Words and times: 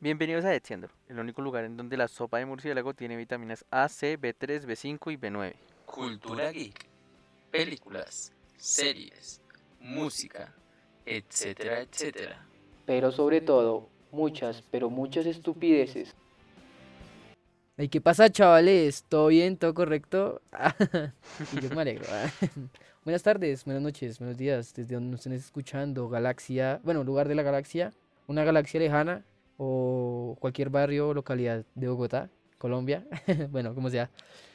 Bienvenidos 0.00 0.44
a 0.44 0.54
Etziendo, 0.54 0.86
el 1.08 1.18
único 1.18 1.42
lugar 1.42 1.64
en 1.64 1.76
donde 1.76 1.96
la 1.96 2.06
sopa 2.06 2.38
de 2.38 2.46
murciélago 2.46 2.94
tiene 2.94 3.16
vitaminas 3.16 3.64
A, 3.68 3.88
C, 3.88 4.16
B3, 4.16 4.64
B5 4.64 5.12
y 5.12 5.16
B9. 5.16 5.54
Cultura 5.86 6.52
geek, 6.52 6.86
películas, 7.50 8.32
series, 8.56 9.42
música, 9.80 10.54
etcétera, 11.04 11.80
etcétera. 11.80 12.46
Pero 12.86 13.10
sobre 13.10 13.40
todo, 13.40 13.88
muchas, 14.12 14.62
pero 14.70 14.88
muchas 14.88 15.26
estupideces. 15.26 16.14
Ay, 17.76 17.88
¿qué 17.88 18.00
pasa, 18.00 18.30
chavales? 18.30 19.02
¿Todo 19.08 19.26
bien? 19.26 19.56
¿Todo 19.56 19.74
correcto? 19.74 20.40
y 21.56 21.60
yo 21.60 21.70
me 21.70 21.82
alegro. 21.82 22.06
Buenas 23.04 23.24
tardes, 23.24 23.64
buenas 23.64 23.82
noches, 23.82 24.20
buenos 24.20 24.36
días, 24.36 24.72
desde 24.74 24.94
donde 24.94 25.10
nos 25.10 25.20
estén 25.20 25.32
escuchando, 25.32 26.08
galaxia, 26.08 26.80
bueno, 26.84 27.02
lugar 27.02 27.26
de 27.26 27.34
la 27.34 27.42
galaxia, 27.42 27.92
una 28.28 28.44
galaxia 28.44 28.78
lejana 28.78 29.24
o 29.58 30.36
cualquier 30.40 30.70
barrio 30.70 31.08
o 31.08 31.14
localidad 31.14 31.66
de 31.74 31.88
Bogotá, 31.88 32.30
Colombia, 32.58 33.06
bueno, 33.50 33.74
como 33.74 33.90
sea. 33.90 34.10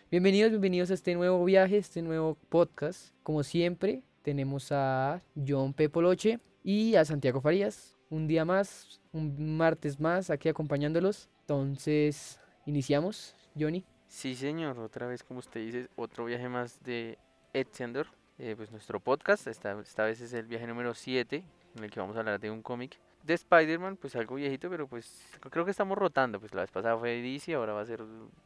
Bienvenidos, 0.10 0.52
bienvenidos 0.52 0.92
a 0.92 0.94
este 0.94 1.14
nuevo 1.14 1.44
viaje, 1.44 1.78
este 1.78 2.02
nuevo 2.02 2.38
podcast. 2.50 3.14
Como 3.22 3.44
siempre, 3.44 4.04
tenemos 4.22 4.72
a 4.72 5.22
John 5.36 5.74
Pepoloche 5.74 6.40
y 6.64 6.96
a 6.96 7.04
Santiago 7.04 7.42
Farías. 7.42 7.96
Un 8.10 8.28
día 8.28 8.46
más, 8.46 9.02
un 9.12 9.58
martes 9.58 10.00
más, 10.00 10.30
aquí 10.30 10.48
acompañándolos. 10.48 11.30
Entonces, 11.42 12.40
iniciamos, 12.66 13.36
Johnny. 13.60 13.84
Sí, 14.08 14.36
señor, 14.36 14.80
otra 14.80 15.08
vez, 15.08 15.24
como 15.24 15.40
usted 15.40 15.60
dice, 15.66 15.90
otro 15.96 16.26
viaje 16.26 16.48
más 16.48 16.82
de 16.84 17.18
Etziender, 17.52 18.08
eh, 18.38 18.54
pues 18.56 18.72
nuestro 18.72 19.02
podcast. 19.02 19.48
Esta, 19.48 19.78
esta 19.82 20.06
vez 20.06 20.22
es 20.22 20.32
el 20.34 20.46
viaje 20.46 20.68
número 20.68 20.94
7, 20.94 21.44
en 21.76 21.84
el 21.84 21.92
que 21.92 22.00
vamos 22.00 22.16
a 22.16 22.20
hablar 22.20 22.40
de 22.40 22.52
un 22.52 22.62
cómic 22.62 23.00
de 23.24 23.34
Spider-Man, 23.34 23.98
pues 23.98 24.16
algo 24.16 24.36
viejito, 24.36 24.70
pero 24.70 24.88
pues 24.88 25.26
creo 25.50 25.66
que 25.66 25.72
estamos 25.72 25.98
rotando. 25.98 26.40
Pues 26.40 26.54
la 26.54 26.62
vez 26.62 26.72
pasada 26.72 26.98
fue 26.98 27.22
DC, 27.22 27.54
ahora 27.54 27.74
va 27.74 27.82
a 27.82 27.86
ser 27.86 28.02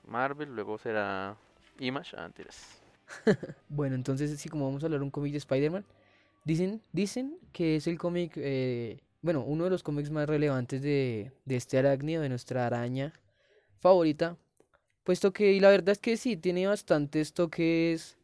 Marvel, 0.06 0.56
luego 0.56 0.78
será 0.78 1.36
Image, 1.80 2.16
antes. 2.16 2.80
bueno, 3.70 3.96
entonces 3.96 4.40
sí, 4.40 4.50
como 4.50 4.66
vamos 4.66 4.84
a 4.84 4.86
hablar 4.86 5.00
de 5.00 5.06
un 5.06 5.12
cómic 5.12 5.32
de 5.32 5.40
Spider-Man, 5.40 5.86
dicen, 6.44 6.82
dicen 6.92 7.38
que 7.52 7.78
es 7.78 7.88
el 7.88 7.98
cómic, 7.98 8.34
eh, 8.36 9.00
bueno, 9.22 9.42
uno 9.42 9.64
de 9.64 9.70
los 9.72 9.84
cómics 9.84 10.12
más 10.12 10.28
relevantes 10.28 10.82
de, 10.82 11.32
de 11.46 11.56
este 11.56 11.78
arácnido, 11.78 12.22
de 12.22 12.30
nuestra 12.30 12.66
araña 12.66 13.14
favorita. 13.80 14.38
Puesto 15.04 15.32
que, 15.32 15.54
y 15.54 15.60
la 15.60 15.70
verdad 15.70 15.90
es 15.90 16.00
que 16.00 16.18
sí, 16.18 16.38
tiene 16.38 16.68
bastantes 16.68 17.34
toques 17.34 18.18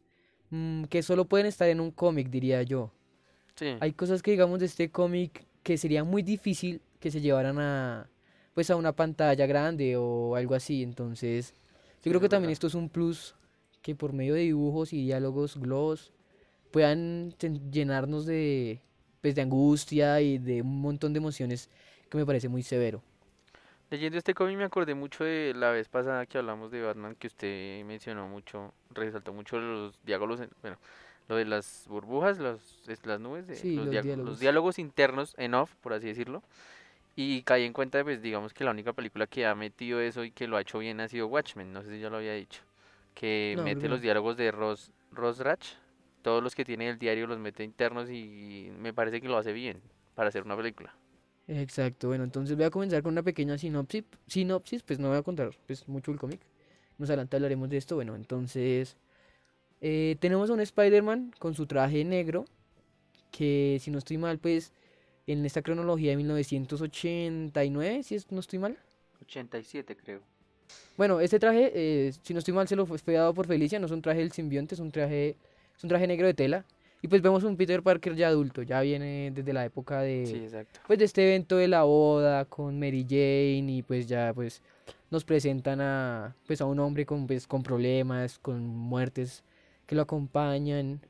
mm, 0.50 0.84
que 0.84 1.02
solo 1.02 1.24
pueden 1.24 1.46
estar 1.46 1.68
en 1.68 1.80
un 1.80 1.90
cómic, 1.90 2.28
diría 2.28 2.62
yo. 2.62 2.92
Sí. 3.56 3.76
Hay 3.80 3.92
cosas 3.92 4.22
que 4.22 4.32
digamos 4.32 4.60
de 4.60 4.66
este 4.66 4.90
cómic 4.90 5.46
que 5.64 5.76
sería 5.76 6.04
muy 6.04 6.22
difícil 6.22 6.80
que 7.00 7.10
se 7.10 7.20
llevaran 7.20 7.58
a 7.58 8.08
pues 8.54 8.70
a 8.70 8.76
una 8.76 8.92
pantalla 8.92 9.46
grande 9.46 9.96
o 9.96 10.36
algo 10.36 10.54
así, 10.54 10.84
entonces 10.84 11.54
yo 12.04 12.10
creo 12.12 12.20
que 12.20 12.28
también 12.28 12.52
esto 12.52 12.68
es 12.68 12.74
un 12.74 12.88
plus 12.88 13.34
que 13.82 13.96
por 13.96 14.12
medio 14.12 14.34
de 14.34 14.42
dibujos 14.42 14.92
y 14.92 15.02
diálogos 15.02 15.56
globos 15.56 16.12
puedan 16.70 17.32
llenarnos 17.72 18.26
de 18.26 18.80
pues 19.20 19.34
de 19.34 19.42
angustia 19.42 20.20
y 20.20 20.38
de 20.38 20.62
un 20.62 20.80
montón 20.82 21.12
de 21.12 21.18
emociones 21.18 21.70
que 22.10 22.18
me 22.18 22.26
parece 22.26 22.48
muy 22.48 22.62
severo. 22.62 23.02
Leyendo 23.90 24.18
este 24.18 24.34
cómic 24.34 24.56
me 24.58 24.64
acordé 24.64 24.94
mucho 24.94 25.24
de 25.24 25.54
la 25.54 25.70
vez 25.70 25.88
pasada 25.88 26.26
que 26.26 26.38
hablamos 26.38 26.70
de 26.70 26.82
Batman 26.82 27.16
que 27.16 27.26
usted 27.26 27.84
mencionó 27.84 28.28
mucho, 28.28 28.72
resaltó 28.90 29.32
mucho 29.32 29.58
los 29.58 29.98
diálogos, 30.04 30.40
bueno, 30.62 30.78
lo 31.28 31.36
de 31.36 31.44
las 31.44 31.86
burbujas, 31.88 32.38
los, 32.38 32.60
las 33.04 33.20
nubes, 33.20 33.46
de, 33.46 33.56
Sí, 33.56 33.76
los, 33.76 33.86
los 33.86 33.90
diálogos. 33.90 34.28
los 34.28 34.40
diálogos 34.40 34.78
internos 34.78 35.34
en 35.38 35.54
off, 35.54 35.74
por 35.76 35.92
así 35.92 36.06
decirlo. 36.08 36.42
Y 37.16 37.42
caí 37.42 37.64
en 37.64 37.72
cuenta, 37.72 38.02
pues 38.04 38.22
digamos 38.22 38.52
que 38.54 38.64
la 38.64 38.72
única 38.72 38.92
película 38.92 39.26
que 39.26 39.46
ha 39.46 39.54
metido 39.54 40.00
eso 40.00 40.24
y 40.24 40.30
que 40.32 40.48
lo 40.48 40.56
ha 40.56 40.60
hecho 40.62 40.78
bien 40.80 41.00
ha 41.00 41.08
sido 41.08 41.28
Watchmen, 41.28 41.72
no 41.72 41.82
sé 41.82 41.90
si 41.90 42.00
ya 42.00 42.10
lo 42.10 42.16
había 42.18 42.34
dicho, 42.34 42.62
que 43.14 43.54
No, 43.56 43.64
mete 43.64 43.82
que 43.82 43.88
los 43.88 43.98
no. 43.98 44.02
diálogos 44.02 44.36
de 44.36 44.50
Ross, 44.52 44.90
Ross 45.12 45.38
Ratch, 45.38 45.74
todos 46.22 46.42
los 46.42 46.54
que 46.54 46.64
tiene 46.64 46.88
el 46.88 46.98
diario 46.98 47.26
los 47.26 47.38
mete 47.38 47.62
internos 47.64 48.10
y 48.10 48.70
me 48.78 48.92
parece 48.92 49.20
que 49.20 49.28
lo 49.28 49.36
hace 49.38 49.52
bien 49.52 49.80
para 50.14 50.28
hacer 50.30 50.42
una 50.44 50.56
película. 50.56 50.94
Exacto, 51.46 52.08
bueno, 52.08 52.24
entonces 52.24 52.56
voy 52.56 52.64
a 52.64 52.70
comenzar 52.70 53.02
con 53.02 53.12
una 53.12 53.22
pequeña 53.22 53.58
sinopsis, 53.58 54.04
sinopsis, 54.26 54.82
pues 54.82 54.98
no 54.98 55.08
voy 55.08 55.18
a 55.18 55.22
contar 55.22 55.50
pues 55.66 55.86
mucho 55.88 56.10
el 56.10 56.18
cómic, 56.18 56.40
más 56.96 57.10
adelante 57.10 57.36
hablaremos 57.36 57.68
de 57.68 57.76
esto, 57.76 57.96
bueno, 57.96 58.16
entonces 58.16 58.96
eh, 59.86 60.16
tenemos 60.18 60.48
a 60.48 60.54
un 60.54 60.60
Spider-Man 60.60 61.32
con 61.38 61.54
su 61.54 61.66
traje 61.66 62.04
negro, 62.06 62.46
que 63.30 63.76
si 63.82 63.90
no 63.90 63.98
estoy 63.98 64.16
mal, 64.16 64.38
pues 64.38 64.72
en 65.26 65.44
esta 65.44 65.60
cronología 65.60 66.10
de 66.12 66.16
1989, 66.16 68.02
si 68.02 68.14
es- 68.14 68.30
no 68.32 68.40
estoy 68.40 68.58
mal. 68.58 68.78
87 69.20 69.94
creo. 69.94 70.20
Bueno, 70.96 71.20
este 71.20 71.38
traje, 71.38 71.70
eh, 71.74 72.12
si 72.22 72.32
no 72.32 72.38
estoy 72.38 72.54
mal, 72.54 72.66
se 72.66 72.76
lo 72.76 72.86
fue, 72.86 72.96
fue 72.98 73.14
dado 73.14 73.34
por 73.34 73.46
Felicia, 73.46 73.78
no 73.78 73.86
es 73.86 73.92
un 73.92 74.00
traje 74.00 74.20
del 74.20 74.32
simbionte, 74.32 74.74
es 74.74 74.80
un 74.80 74.90
traje, 74.90 75.36
es 75.76 75.82
un 75.84 75.88
traje 75.90 76.06
negro 76.06 76.26
de 76.26 76.34
tela. 76.34 76.64
Y 77.02 77.08
pues 77.08 77.20
vemos 77.20 77.44
un 77.44 77.56
Peter 77.58 77.82
Parker 77.82 78.14
ya 78.16 78.28
adulto, 78.28 78.62
ya 78.62 78.80
viene 78.80 79.30
desde 79.34 79.52
la 79.52 79.66
época 79.66 80.00
de, 80.00 80.24
Sí, 80.26 80.36
exacto. 80.36 80.80
pues 80.86 80.98
de 80.98 81.04
este 81.04 81.22
evento 81.26 81.56
de 81.58 81.68
la 81.68 81.82
boda 81.82 82.46
con 82.46 82.78
Mary 82.78 83.04
Jane 83.06 83.66
y 83.70 83.82
pues 83.82 84.06
ya 84.06 84.32
pues 84.34 84.62
nos 85.10 85.22
presentan 85.24 85.82
a 85.82 86.34
pues 86.46 86.62
a 86.62 86.64
un 86.64 86.78
hombre 86.78 87.04
con 87.04 87.26
pues 87.26 87.46
con 87.46 87.62
problemas, 87.62 88.38
con 88.38 88.64
muertes 88.66 89.42
que 89.86 89.94
lo 89.94 90.02
acompañan 90.02 91.00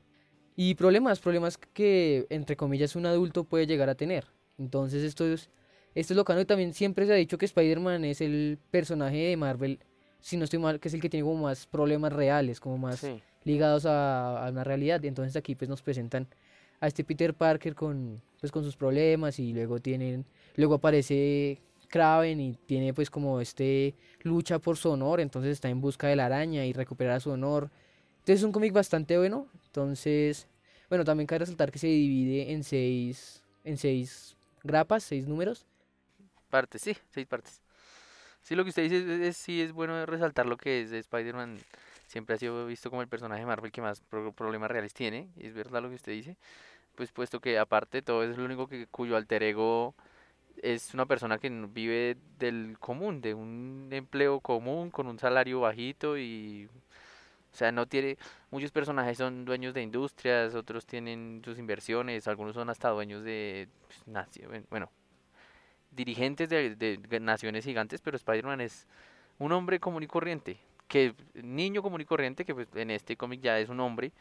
y 0.55 0.75
problemas, 0.75 1.19
problemas 1.19 1.57
que 1.57 2.25
entre 2.29 2.55
comillas 2.55 2.95
un 2.95 3.05
adulto 3.05 3.43
puede 3.43 3.67
llegar 3.67 3.89
a 3.89 3.95
tener. 3.95 4.25
Entonces 4.57 5.03
esto 5.03 5.25
es 5.25 5.49
esto 5.95 6.13
es 6.13 6.17
lo 6.17 6.25
cano 6.25 6.41
y 6.41 6.45
también 6.45 6.73
siempre 6.73 7.05
se 7.05 7.13
ha 7.13 7.15
dicho 7.15 7.37
que 7.37 7.45
Spider-Man 7.45 8.03
es 8.03 8.19
el 8.19 8.57
personaje 8.69 9.17
de 9.29 9.37
Marvel, 9.37 9.79
si 10.19 10.35
no 10.35 10.43
estoy 10.43 10.59
mal, 10.59 10.79
que 10.79 10.89
es 10.89 10.93
el 10.93 10.99
que 11.01 11.09
tiene 11.09 11.23
como 11.23 11.43
más 11.43 11.67
problemas 11.67 12.11
reales, 12.11 12.59
como 12.59 12.77
más 12.77 12.99
Sí. 12.99 13.21
ligados 13.45 13.85
a, 13.85 14.45
a 14.45 14.49
una 14.51 14.63
realidad. 14.65 15.03
Entonces 15.05 15.35
aquí 15.37 15.55
pues 15.55 15.69
nos 15.69 15.81
presentan 15.81 16.27
a 16.81 16.87
este 16.87 17.03
Peter 17.05 17.33
Parker 17.33 17.75
con 17.75 18.21
pues 18.41 18.51
con 18.51 18.63
sus 18.63 18.75
problemas 18.75 19.39
y 19.39 19.53
luego 19.53 19.79
tienen 19.79 20.25
luego 20.57 20.75
aparece 20.75 21.61
Kraven 21.87 22.39
y 22.41 22.55
tiene 22.65 22.93
pues 22.93 23.09
como 23.09 23.39
este 23.39 23.95
lucha 24.21 24.59
por 24.59 24.75
su 24.75 24.89
honor, 24.89 25.19
entonces 25.21 25.51
está 25.53 25.69
en 25.69 25.79
busca 25.79 26.07
de 26.07 26.15
la 26.17 26.25
araña 26.25 26.65
y 26.65 26.73
recuperar 26.73 27.21
su 27.21 27.29
honor. 27.31 27.69
Entonces 28.25 28.41
es 28.41 28.43
un 28.43 28.51
cómic 28.51 28.73
bastante 28.73 29.17
bueno. 29.17 29.47
Entonces, 29.67 30.47
bueno, 30.89 31.05
también 31.05 31.27
cabe 31.27 31.39
resaltar 31.39 31.71
que 31.71 31.79
se 31.79 31.87
divide 31.87 32.51
en 32.53 32.63
seis 32.63 33.43
en 33.63 33.77
seis 33.77 34.35
grapas, 34.63 35.03
seis 35.03 35.27
números. 35.27 35.65
Partes, 36.49 36.81
sí, 36.81 36.95
seis 37.11 37.27
partes. 37.27 37.61
Sí, 38.43 38.55
lo 38.55 38.63
que 38.63 38.69
usted 38.69 38.83
dice 38.83 38.97
es, 38.99 39.21
es- 39.29 39.37
sí 39.37 39.61
es 39.61 39.73
bueno 39.73 40.05
resaltar 40.05 40.45
lo 40.47 40.57
que 40.57 40.81
es 40.81 40.91
de 40.91 40.99
Spider-Man. 40.99 41.59
Siempre 42.07 42.35
ha 42.35 42.39
sido 42.39 42.65
visto 42.67 42.89
como 42.89 43.01
el 43.03 43.07
personaje 43.09 43.41
de 43.41 43.47
Marvel 43.47 43.71
que 43.71 43.81
más 43.81 44.01
pro- 44.01 44.33
problemas 44.33 44.71
reales 44.71 44.93
tiene. 44.93 45.29
Es 45.37 45.53
verdad 45.53 45.81
lo 45.83 45.89
que 45.89 45.95
usted 45.95 46.13
dice. 46.13 46.37
Pues 46.95 47.11
puesto 47.11 47.39
que 47.41 47.59
aparte 47.59 48.01
todo 48.03 48.23
es 48.23 48.37
el 48.37 48.43
único 48.43 48.67
que 48.67 48.87
cuyo 48.87 49.17
alter 49.17 49.43
ego 49.43 49.95
es 50.63 50.93
una 50.93 51.05
persona 51.07 51.37
que 51.39 51.49
vive 51.49 52.17
del 52.39 52.77
común, 52.79 53.21
de 53.21 53.33
un 53.35 53.89
empleo 53.91 54.39
común 54.41 54.91
con 54.91 55.07
un 55.07 55.19
salario 55.19 55.61
bajito 55.61 56.17
y 56.17 56.69
o 57.55 57.57
sea, 57.57 57.71
no 57.71 57.85
tiene 57.87 58.17
muchos 58.51 58.71
personajes 58.71 59.17
son 59.17 59.45
dueños 59.45 59.73
de 59.73 59.81
industrias, 59.81 60.55
otros 60.55 60.85
tienen 60.85 61.41
sus 61.45 61.57
inversiones, 61.57 62.27
algunos 62.27 62.53
son 62.53 62.69
hasta 62.69 62.89
dueños 62.89 63.23
de 63.23 63.69
pues, 63.87 64.05
nacio- 64.05 64.49
bueno, 64.69 64.91
dirigentes 65.89 66.49
de, 66.49 66.99
naciones 67.21 67.63
gigantes, 67.63 68.01
pero 68.01 68.17
Spider-Man 68.17 68.59
es 68.59 68.87
un 69.39 69.53
hombre 69.53 69.79
común 69.79 70.03
y 70.03 70.07
corriente, 70.07 70.57
que 70.89 71.15
niño 71.33 71.81
común 71.81 72.01
y 72.01 72.05
corriente, 72.05 72.43
que 72.43 72.53
pues 72.53 72.67
en 72.75 72.91
este 72.91 73.15
cómic 73.15 73.39
ya 73.39 73.57
es 73.57 73.69
un 73.69 73.79
hombre, 73.79 74.11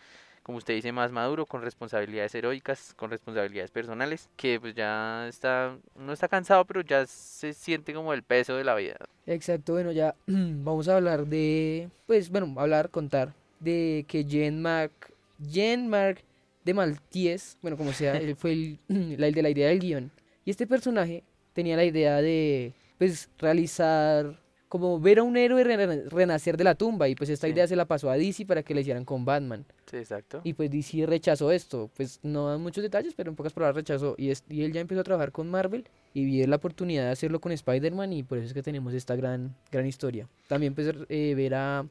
como 0.44 0.58
usted 0.58 0.74
dice, 0.74 0.92
más 0.92 1.10
maduro, 1.10 1.46
con 1.46 1.62
responsabilidades 1.62 2.34
heroicas, 2.34 2.92
con 2.94 3.10
responsabilidades 3.10 3.70
personales, 3.70 4.28
que 4.36 4.60
pues 4.60 4.74
ya 4.74 5.26
está, 5.26 5.76
no 5.96 6.12
está 6.12 6.28
cansado, 6.28 6.64
pero 6.66 6.82
ya 6.82 7.06
se 7.06 7.54
siente 7.54 7.94
como 7.94 8.12
el 8.12 8.22
peso 8.22 8.54
de 8.54 8.62
la 8.62 8.74
vida. 8.74 8.96
Exacto, 9.26 9.72
bueno, 9.72 9.90
ya 9.90 10.14
vamos 10.26 10.86
a 10.86 10.96
hablar 10.96 11.26
de, 11.26 11.88
pues 12.06 12.30
bueno, 12.30 12.54
hablar, 12.58 12.90
contar 12.90 13.32
de 13.58 14.04
que 14.06 14.24
Jean 14.26 14.60
Marc, 14.60 14.92
Jean 15.38 15.88
Marc 15.88 16.22
de 16.64 16.74
Malties, 16.74 17.56
bueno, 17.62 17.76
como 17.78 17.92
sea, 17.92 18.16
él 18.18 18.36
fue 18.36 18.52
el, 18.52 18.78
el 18.88 19.34
de 19.34 19.42
la 19.42 19.50
idea 19.50 19.68
del 19.68 19.80
guion. 19.80 20.10
Y 20.44 20.50
este 20.50 20.66
personaje 20.66 21.24
tenía 21.54 21.76
la 21.76 21.84
idea 21.84 22.20
de, 22.20 22.74
pues, 22.98 23.30
realizar, 23.38 24.38
como 24.68 24.98
ver 24.98 25.20
a 25.20 25.22
un 25.22 25.36
héroe 25.36 25.62
rena- 25.62 26.02
renacer 26.08 26.56
de 26.56 26.64
la 26.64 26.74
tumba. 26.74 27.08
Y 27.08 27.14
pues 27.14 27.30
esta 27.30 27.46
Sí. 27.46 27.52
idea 27.52 27.66
se 27.66 27.76
la 27.76 27.84
pasó 27.84 28.10
a 28.10 28.16
DC 28.16 28.44
para 28.46 28.62
que 28.62 28.74
la 28.74 28.80
hicieran 28.80 29.04
con 29.04 29.24
Batman. 29.24 29.64
Sí, 29.90 29.96
exacto. 29.98 30.40
Y 30.44 30.54
pues 30.54 30.70
DC 30.70 31.06
rechazó 31.06 31.52
esto. 31.52 31.90
Pues 31.96 32.18
no 32.22 32.48
dan 32.48 32.60
muchos 32.60 32.82
detalles, 32.82 33.14
pero 33.14 33.30
en 33.30 33.36
pocas 33.36 33.52
palabras 33.52 33.76
rechazó. 33.76 34.14
Y, 34.18 34.30
es- 34.30 34.42
y 34.48 34.62
él 34.62 34.72
ya 34.72 34.80
empezó 34.80 35.00
a 35.00 35.04
trabajar 35.04 35.30
con 35.32 35.50
Marvel 35.50 35.84
y 36.12 36.24
vio 36.24 36.46
la 36.46 36.56
oportunidad 36.56 37.04
de 37.04 37.10
hacerlo 37.10 37.40
con 37.40 37.52
Spider-Man 37.52 38.12
y 38.12 38.22
por 38.22 38.38
eso 38.38 38.46
es 38.48 38.54
que 38.54 38.62
tenemos 38.62 38.94
esta 38.94 39.14
gran, 39.16 39.54
gran 39.70 39.86
historia. 39.86 40.28
También 40.48 40.74
pues 40.74 40.92
eh, 41.08 41.34
ver 41.36 41.54
a, 41.54 41.86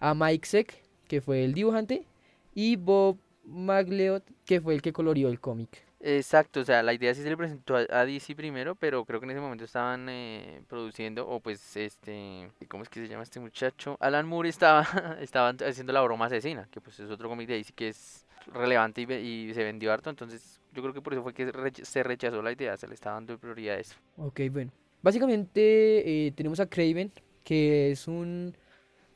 a 0.00 0.14
Mike 0.14 0.46
Zeck, 0.46 0.74
que 1.06 1.20
fue 1.20 1.44
el 1.44 1.54
dibujante, 1.54 2.04
y 2.54 2.76
Bob 2.76 3.16
Magleot, 3.44 4.22
que 4.44 4.60
fue 4.60 4.74
el 4.74 4.82
que 4.82 4.92
colorió 4.92 5.28
el 5.28 5.40
cómic. 5.40 5.84
Exacto, 6.00 6.60
o 6.60 6.64
sea, 6.64 6.82
la 6.82 6.94
idea 6.94 7.12
sí 7.12 7.22
se 7.22 7.28
le 7.28 7.36
presentó 7.36 7.74
a, 7.74 8.04
DC 8.04 8.36
primero, 8.36 8.76
pero 8.76 9.04
creo 9.04 9.18
que 9.18 9.26
en 9.26 9.30
ese 9.32 9.40
momento 9.40 9.64
estaban 9.64 10.08
eh, 10.08 10.62
produciendo, 10.68 11.28
o 11.28 11.40
pues 11.40 11.76
este, 11.76 12.48
¿cómo 12.68 12.84
es 12.84 12.88
que 12.88 13.00
se 13.00 13.08
llama 13.08 13.24
este 13.24 13.40
muchacho? 13.40 13.96
Alan 13.98 14.26
Moore 14.28 14.48
estaba, 14.48 14.86
estaba 15.20 15.48
haciendo 15.66 15.92
la 15.92 16.00
broma 16.02 16.26
asesina, 16.26 16.68
que 16.70 16.80
pues 16.80 17.00
es 17.00 17.10
otro 17.10 17.28
cómic 17.28 17.48
de 17.48 17.54
DC 17.54 17.72
que 17.72 17.88
es 17.88 18.24
relevante 18.52 19.02
y, 19.02 19.12
y 19.50 19.54
se 19.54 19.64
vendió 19.64 19.92
harto, 19.92 20.08
entonces 20.08 20.60
yo 20.72 20.82
creo 20.82 20.94
que 20.94 21.02
por 21.02 21.14
eso 21.14 21.22
fue 21.22 21.34
que 21.34 21.50
recha- 21.50 21.84
se 21.84 22.02
rechazó 22.04 22.42
la 22.42 22.52
idea, 22.52 22.76
se 22.76 22.86
le 22.86 22.94
estaba 22.94 23.14
dando 23.16 23.36
prioridad 23.36 23.76
a 23.76 23.80
eso. 23.80 23.96
Ok, 24.16 24.40
bueno. 24.52 24.70
Básicamente 25.02 26.26
eh, 26.26 26.32
tenemos 26.32 26.60
a 26.60 26.66
Craven, 26.66 27.12
que 27.42 27.90
es 27.90 28.06
un 28.06 28.56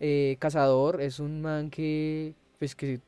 eh, 0.01 0.37
cazador, 0.41 1.01
es 1.01 1.21
un 1.21 1.43
man 1.43 1.71
que, 1.71 2.35
pues, 2.59 2.75
que 2.75 3.01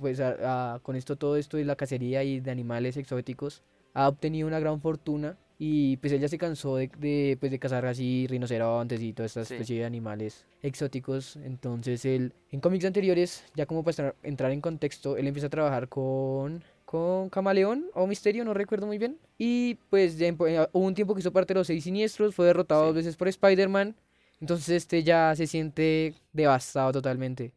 pues, 0.00 0.20
a- 0.20 0.80
con 0.82 0.96
esto, 0.96 1.16
todo 1.16 1.36
esto 1.36 1.56
de 1.56 1.64
la 1.64 1.76
cacería 1.76 2.22
y 2.24 2.40
de 2.40 2.50
animales 2.50 2.96
exóticos, 2.96 3.62
ha 3.92 4.08
obtenido 4.08 4.48
una 4.48 4.58
gran 4.60 4.80
fortuna 4.80 5.36
y 5.58 5.96
pues 5.98 6.12
él 6.12 6.20
ya 6.20 6.28
se 6.28 6.36
cansó 6.36 6.76
de, 6.76 6.90
de, 6.98 7.36
pues, 7.38 7.52
de 7.52 7.58
cazar 7.60 7.86
así 7.86 8.26
rinocerontes 8.28 9.00
y 9.00 9.12
toda 9.12 9.26
esta 9.26 9.44
Sí. 9.44 9.54
especie 9.54 9.78
de 9.78 9.84
animales 9.84 10.44
exóticos. 10.62 11.36
Entonces 11.36 12.04
él, 12.04 12.32
en 12.50 12.60
cómics 12.60 12.84
anteriores, 12.84 13.44
ya 13.54 13.66
como 13.66 13.84
para 13.84 14.14
entrar 14.24 14.50
en 14.50 14.60
contexto, 14.60 15.16
él 15.16 15.26
empieza 15.28 15.46
a 15.46 15.50
trabajar 15.50 15.88
con, 15.88 16.64
con 16.84 17.28
Camaleón 17.30 17.86
o 17.94 18.06
Misterio, 18.08 18.44
no 18.44 18.52
recuerdo 18.52 18.86
muy 18.88 18.98
bien. 18.98 19.16
Y 19.38 19.76
pues 19.90 20.18
ya 20.18 20.26
eh, 20.26 20.32
hubo 20.72 20.84
un 20.86 20.94
tiempo 20.94 21.14
que 21.14 21.20
hizo 21.20 21.32
parte 21.32 21.54
de 21.54 21.60
los 21.60 21.68
seis 21.68 21.84
siniestros, 21.84 22.34
fue 22.34 22.46
derrotado 22.46 22.82
Sí. 22.82 22.86
dos 22.86 22.94
veces 22.96 23.16
por 23.16 23.28
Spider-Man. 23.28 23.94
Entonces 24.40 24.68
este 24.70 25.04
ya 25.04 25.34
se 25.36 25.46
siente 25.46 26.14
devastado 26.32 26.90
totalmente. 26.92 27.52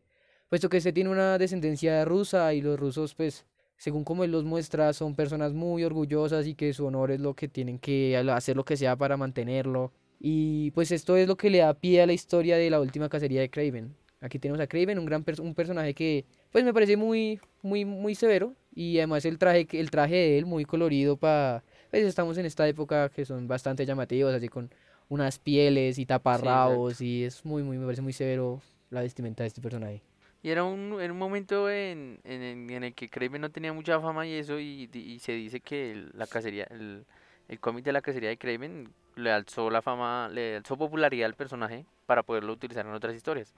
Puesto 0.49 0.69
que 0.69 0.77
este 0.77 0.93
tiene 0.93 1.09
una 1.09 1.37
descendencia 1.37 2.05
rusa 2.05 2.53
y 2.53 2.61
los 2.61 2.79
rusos 2.79 3.13
pues 3.15 3.45
según 3.75 4.03
como 4.03 4.23
él 4.23 4.31
los 4.31 4.43
muestra, 4.43 4.91
son 4.93 5.13
personas 5.13 5.53
muy 5.53 5.83
orgullosas 5.83 6.47
y 6.47 6.55
que 6.55 6.73
su 6.73 6.85
honor 6.85 7.11
es 7.11 7.19
lo 7.19 7.35
que 7.35 7.47
tienen 7.47 7.77
que 7.77 8.17
hacer 8.17 8.55
lo 8.55 8.65
que 8.65 8.75
sea 8.75 8.95
para 8.95 9.17
mantenerlo. 9.17 9.91
Y 10.19 10.71
pues 10.71 10.91
esto 10.91 11.15
es 11.15 11.27
lo 11.27 11.37
que 11.37 11.51
le 11.51 11.59
da 11.59 11.75
pie 11.75 12.01
a 12.01 12.07
la 12.07 12.13
historia 12.13 12.57
de 12.57 12.71
la 12.71 12.79
última 12.81 13.07
cacería 13.07 13.39
de 13.41 13.49
Craven. 13.51 13.93
Aquí 14.19 14.39
tenemos 14.39 14.59
a 14.59 14.65
Craven, 14.65 14.97
un 14.97 15.05
gran 15.05 15.23
pers- 15.23 15.39
un 15.39 15.53
personaje 15.53 15.93
que 15.93 16.25
pues 16.51 16.63
me 16.65 16.73
parece 16.73 16.97
muy 16.97 17.39
muy 17.61 17.85
muy 17.85 18.15
severo 18.15 18.55
y 18.73 18.97
además 18.97 19.25
el 19.25 19.37
traje 19.37 19.67
el 19.73 19.91
traje 19.91 20.15
de 20.15 20.37
él 20.39 20.47
muy 20.47 20.65
colorido 20.65 21.17
para 21.17 21.63
pues 21.91 22.03
estamos 22.03 22.35
en 22.39 22.47
esta 22.47 22.67
época 22.67 23.09
que 23.09 23.25
son 23.25 23.47
bastante 23.47 23.85
llamativos, 23.85 24.33
así 24.33 24.47
con 24.47 24.71
unas 25.07 25.37
pieles 25.37 25.99
y 25.99 26.07
taparrabos 26.07 26.99
y 26.99 27.25
es 27.25 27.45
muy 27.45 27.61
muy 27.61 27.77
me 27.77 27.85
parece 27.85 28.01
muy 28.01 28.13
severo 28.13 28.59
la 28.89 29.01
vestimenta 29.01 29.43
de 29.43 29.47
este 29.49 29.61
personaje. 29.61 30.01
Y 30.47 30.49
era 30.49 30.63
un, 30.63 30.97
era 31.01 31.11
un 31.11 31.19
momento 31.19 31.69
en, 31.69 32.21
en, 32.23 32.69
en 32.69 32.83
el 32.85 32.93
que 32.93 33.09
Kraven 33.09 33.41
no 33.41 33.49
tenía 33.49 33.73
mucha 33.73 33.99
fama 33.99 34.25
y 34.25 34.31
eso, 34.35 34.57
y 34.57 35.19
se 35.19 35.33
dice 35.33 35.59
que 35.59 35.91
el- 35.91 36.11
la 36.13 36.25
cacería, 36.25 36.63
el, 36.69 37.03
el 37.49 37.59
cómic 37.59 37.83
de 37.83 37.91
la 37.91 38.01
cacería 38.01 38.29
de 38.29 38.37
Kraven 38.37 38.89
le 39.17 39.29
alzó 39.29 39.69
la 39.69 39.81
fama, 39.81 40.29
le 40.31 40.55
alzó 40.55 40.77
popularidad 40.77 41.25
al 41.25 41.33
personaje 41.33 41.85
para 42.05 42.23
poderlo 42.23 42.53
utilizar 42.53 42.85
en 42.85 42.93
otras 42.93 43.13
historias. 43.13 43.53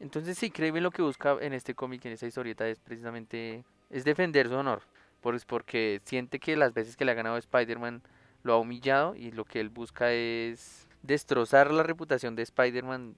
Entonces 0.00 0.36
sí, 0.36 0.50
Kraven 0.50 0.82
lo 0.82 0.90
que 0.90 1.02
busca 1.02 1.36
en 1.40 1.52
este 1.52 1.74
cómic, 1.74 2.04
en 2.06 2.12
esta 2.14 2.26
historieta, 2.26 2.66
es 2.66 2.80
precisamente, 2.80 3.62
es 3.90 4.02
defender 4.02 4.48
su 4.48 4.56
honor, 4.56 4.82
pues 5.20 5.44
porque 5.44 6.00
siente 6.06 6.40
que 6.40 6.56
las 6.56 6.74
veces 6.74 6.96
que 6.96 7.04
le 7.04 7.12
ha 7.12 7.14
ganado 7.14 7.36
Spider-Man 7.36 8.02
lo 8.42 8.54
ha 8.54 8.58
humillado 8.58 9.14
y 9.14 9.30
lo 9.30 9.44
que 9.44 9.60
él 9.60 9.68
busca 9.68 10.12
es 10.12 10.88
destrozar 11.04 11.70
la 11.70 11.84
reputación 11.84 12.34
de 12.34 12.42
Spider-Man 12.42 13.14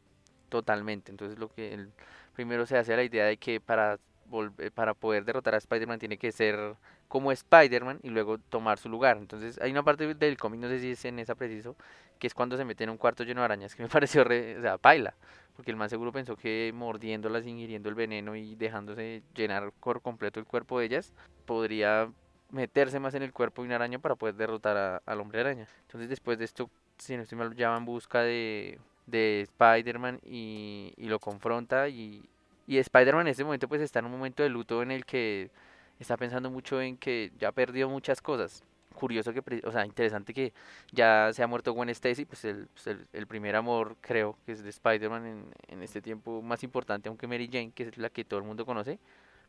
totalmente. 0.51 1.11
Entonces 1.11 1.39
lo 1.39 1.49
que 1.49 1.73
él 1.73 1.89
primero 2.35 2.67
se 2.67 2.77
hace 2.77 2.97
la 2.97 3.03
idea 3.03 3.25
de 3.25 3.37
que 3.37 3.61
para 3.61 3.99
volver, 4.27 4.73
para 4.73 4.95
poder 4.95 5.25
derrotar 5.25 5.55
a 5.55 5.59
Spider-Man 5.59 5.99
tiene 5.99 6.19
que 6.19 6.33
ser 6.33 6.77
como 7.09 7.33
Spider-Man 7.33 8.01
y 8.03 8.11
luego 8.11 8.39
tomar 8.39 8.79
su 8.79 8.89
lugar. 8.89 9.17
Entonces 9.17 9.59
hay 9.61 9.71
una 9.71 9.83
parte 9.83 10.15
del 10.15 10.37
cómic, 10.37 10.61
no 10.61 10.69
sé 10.69 10.81
si 10.81 10.91
es 10.91 11.05
en 11.05 11.19
esa 11.19 11.35
preciso, 11.35 11.77
que 12.19 12.27
es 12.27 12.35
cuando 12.35 12.57
se 12.57 12.65
mete 12.65 12.85
en 12.85 12.91
un 12.91 12.99
cuarto 12.99 13.25
lleno 13.25 13.41
de 13.41 13.47
arañas, 13.47 13.75
que 13.75 13.83
me 13.83 13.89
pareció 13.91 14.25
re, 14.25 14.59
o 14.59 14.63
sea, 14.63 14.79
paila, 14.79 15.15
porque 15.57 15.71
el 15.71 15.77
man 15.77 15.91
seguro 15.91 16.13
pensó 16.13 16.37
que 16.37 16.73
mordiéndolas, 16.75 17.47
ingiriendo 17.47 17.89
el 17.89 17.95
veneno 17.95 18.35
y 18.37 18.55
dejándose 18.57 19.23
llenar 19.35 19.73
por 19.81 20.03
completo 20.03 20.41
el 20.41 20.47
cuerpo 20.47 20.79
de 20.79 20.87
ellas, 20.87 21.13
podría 21.47 22.11
meterse 22.51 23.01
más 23.01 23.15
en 23.15 23.23
el 23.23 23.33
cuerpo 23.33 23.63
de 23.63 23.67
una 23.67 23.77
araña 23.77 23.99
para 23.99 24.17
poder 24.17 24.35
derrotar 24.35 25.03
al 25.05 25.21
hombre 25.21 25.41
araña. 25.41 25.67
Entonces 25.83 26.09
después 26.09 26.39
de 26.39 26.45
esto, 26.45 26.71
si 26.99 27.17
no 27.17 27.23
estoy 27.23 27.39
mal, 27.39 27.55
ya 27.55 27.71
va 27.71 27.77
en 27.77 27.85
busca 27.85 28.23
de, 28.23 28.79
de 29.07 29.43
Spider-Man 29.43 30.21
y, 30.25 30.93
y 30.97 31.07
lo 31.07 31.19
confronta 31.19 31.89
y, 31.89 32.23
y 32.67 32.79
Spider-Man 32.79 33.27
en 33.27 33.33
ese 33.33 33.45
momento 33.45 33.69
pues 33.69 33.81
está 33.81 33.99
en 33.99 34.07
un 34.07 34.13
momento 34.13 34.43
de 34.43 34.49
luto 34.49 34.83
en 34.83 34.91
el 34.91 35.05
que 35.05 35.51
está 35.99 36.17
pensando 36.17 36.51
mucho 36.51 36.81
en 36.81 36.97
que 36.97 37.33
ya 37.39 37.53
perdió 37.53 37.89
muchas 37.89 38.21
cosas. 38.21 38.63
Curioso 38.95 39.33
que, 39.33 39.43
o 39.65 39.73
sea, 39.73 39.85
interesante 39.85 40.33
que 40.33 40.53
ya 40.93 41.31
se 41.33 41.43
ha 41.43 41.49
muerto 41.49 41.73
Gwen 41.73 41.89
Stacy, 41.89 42.25
pues 42.25 42.45
el, 42.45 42.69
pues, 42.69 42.87
el, 42.87 43.05
el 43.13 43.27
primer 43.27 43.57
amor 43.57 43.97
creo 44.01 44.39
que 44.47 44.53
es 44.53 44.63
de 44.63 44.71
Spider-Man 44.71 45.27
en, 45.27 45.45
en 45.67 45.83
este 45.83 46.01
tiempo 46.01 46.41
más 46.43 46.63
importante, 46.63 47.09
aunque 47.09 47.27
Mary 47.27 47.49
Jane, 47.53 47.73
que 47.75 47.83
es 47.83 47.99
la 47.99 48.09
que 48.09 48.25
todo 48.25 48.39
el 48.39 48.47
mundo 48.47 48.65
conoce, 48.65 49.01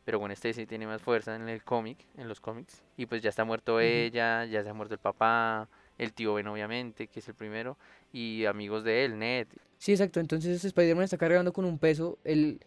pero 0.04 0.18
Gwen 0.18 0.32
Stacy 0.32 0.66
tiene 0.66 0.86
más 0.88 1.00
fuerza 1.00 1.36
en 1.36 1.48
el 1.48 1.62
cómic, 1.62 1.98
en 2.16 2.28
los 2.28 2.40
cómics, 2.40 2.82
y 2.96 3.06
pues 3.06 3.22
ya 3.22 3.30
está 3.30 3.44
muerto 3.44 3.78
ella, 3.78 4.44
ya 4.46 4.64
se 4.64 4.68
ha 4.68 4.74
muerto 4.74 4.94
el 4.94 5.00
papá, 5.00 5.68
el 5.98 6.12
tío 6.12 6.34
Ben 6.34 6.46
obviamente, 6.46 7.06
que 7.08 7.20
es 7.20 7.28
el 7.28 7.34
primero, 7.34 7.76
y 8.12 8.44
amigos 8.44 8.84
de 8.84 9.04
él, 9.04 9.18
Ned, 9.18 9.46
Sí, 9.78 9.92
exacto. 9.92 10.20
Entonces 10.20 10.64
Spider-Man 10.64 11.04
está 11.04 11.18
cargando 11.18 11.52
con 11.52 11.64
un 11.64 11.78
peso. 11.78 12.18
Él, 12.24 12.60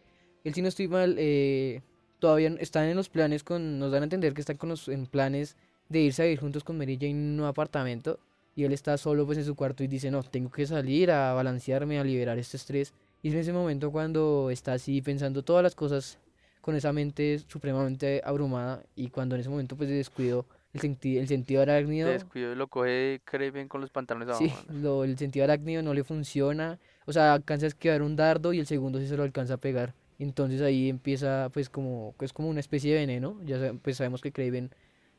él 0.43 0.53
si 0.53 0.61
no 0.61 0.67
estoy 0.67 0.87
mal, 0.87 1.15
eh, 1.17 1.81
todavía 2.19 2.49
están 2.59 2.85
en 2.85 2.95
los 2.95 3.09
planes 3.09 3.43
con, 3.43 3.79
nos 3.79 3.91
dan 3.91 4.03
a 4.03 4.05
entender 4.05 4.33
que 4.33 4.41
están 4.41 4.57
con 4.57 4.69
los, 4.69 4.87
en 4.87 5.05
planes 5.05 5.55
de 5.89 6.01
irse 6.01 6.21
a 6.21 6.25
vivir 6.25 6.39
juntos 6.39 6.63
con 6.63 6.77
Mary 6.77 6.95
Jane 6.95 7.11
en 7.11 7.39
un 7.39 7.45
apartamento. 7.45 8.19
Y 8.55 8.63
él 8.63 8.73
está 8.73 8.97
solo 8.97 9.25
pues 9.25 9.37
en 9.37 9.45
su 9.45 9.55
cuarto 9.55 9.83
y 9.83 9.87
dice, 9.87 10.11
no, 10.11 10.21
tengo 10.23 10.51
que 10.51 10.65
salir 10.67 11.11
a 11.11 11.33
balancearme, 11.33 11.99
a 11.99 12.03
liberar 12.03 12.37
este 12.37 12.57
estrés. 12.57 12.93
Y 13.21 13.29
es 13.29 13.33
en 13.33 13.39
ese 13.41 13.53
momento 13.53 13.91
cuando 13.91 14.49
está 14.49 14.73
así 14.73 15.01
pensando 15.01 15.43
todas 15.43 15.63
las 15.63 15.75
cosas 15.75 16.19
con 16.61 16.75
esa 16.75 16.91
mente 16.91 17.39
supremamente 17.47 18.21
abrumada 18.23 18.83
y 18.95 19.09
cuando 19.09 19.35
en 19.35 19.41
ese 19.41 19.49
momento 19.49 19.77
pues 19.77 19.89
de 19.89 19.95
descuido 19.95 20.45
el, 20.73 20.81
senti- 20.81 21.17
el 21.17 21.27
sentido 21.27 21.61
arácnido 21.61 22.07
se 22.07 22.13
descuidó 22.13 22.51
y 22.53 22.55
lo 22.55 22.67
coge 22.67 23.21
Kraven 23.25 23.67
con 23.67 23.81
los 23.81 23.89
pantalones 23.89 24.37
Sí, 24.37 24.45
abajo. 24.49 24.65
¿no? 24.71 24.79
lo, 24.79 25.03
el 25.03 25.17
sentido 25.17 25.43
arácnido 25.45 25.81
no 25.81 25.93
le 25.93 26.03
funciona. 26.03 26.79
O 27.05 27.13
sea, 27.13 27.33
alcanza 27.33 27.65
a 27.65 27.69
esquivar 27.69 28.01
un 28.01 28.15
dardo 28.15 28.53
y 28.53 28.59
el 28.59 28.67
segundo 28.67 28.99
sí 28.99 29.07
se 29.07 29.17
lo 29.17 29.23
alcanza 29.23 29.55
a 29.55 29.57
pegar. 29.57 29.93
Entonces 30.19 30.61
ahí 30.61 30.89
empieza 30.89 31.49
pues 31.53 31.69
como, 31.69 32.13
es 32.21 32.33
como 32.33 32.49
una 32.49 32.59
especie 32.59 32.93
de 32.93 32.99
veneno. 32.99 33.39
Ya 33.45 33.73
pues 33.81 33.97
sabemos 33.97 34.21
que 34.21 34.31
Craven 34.31 34.69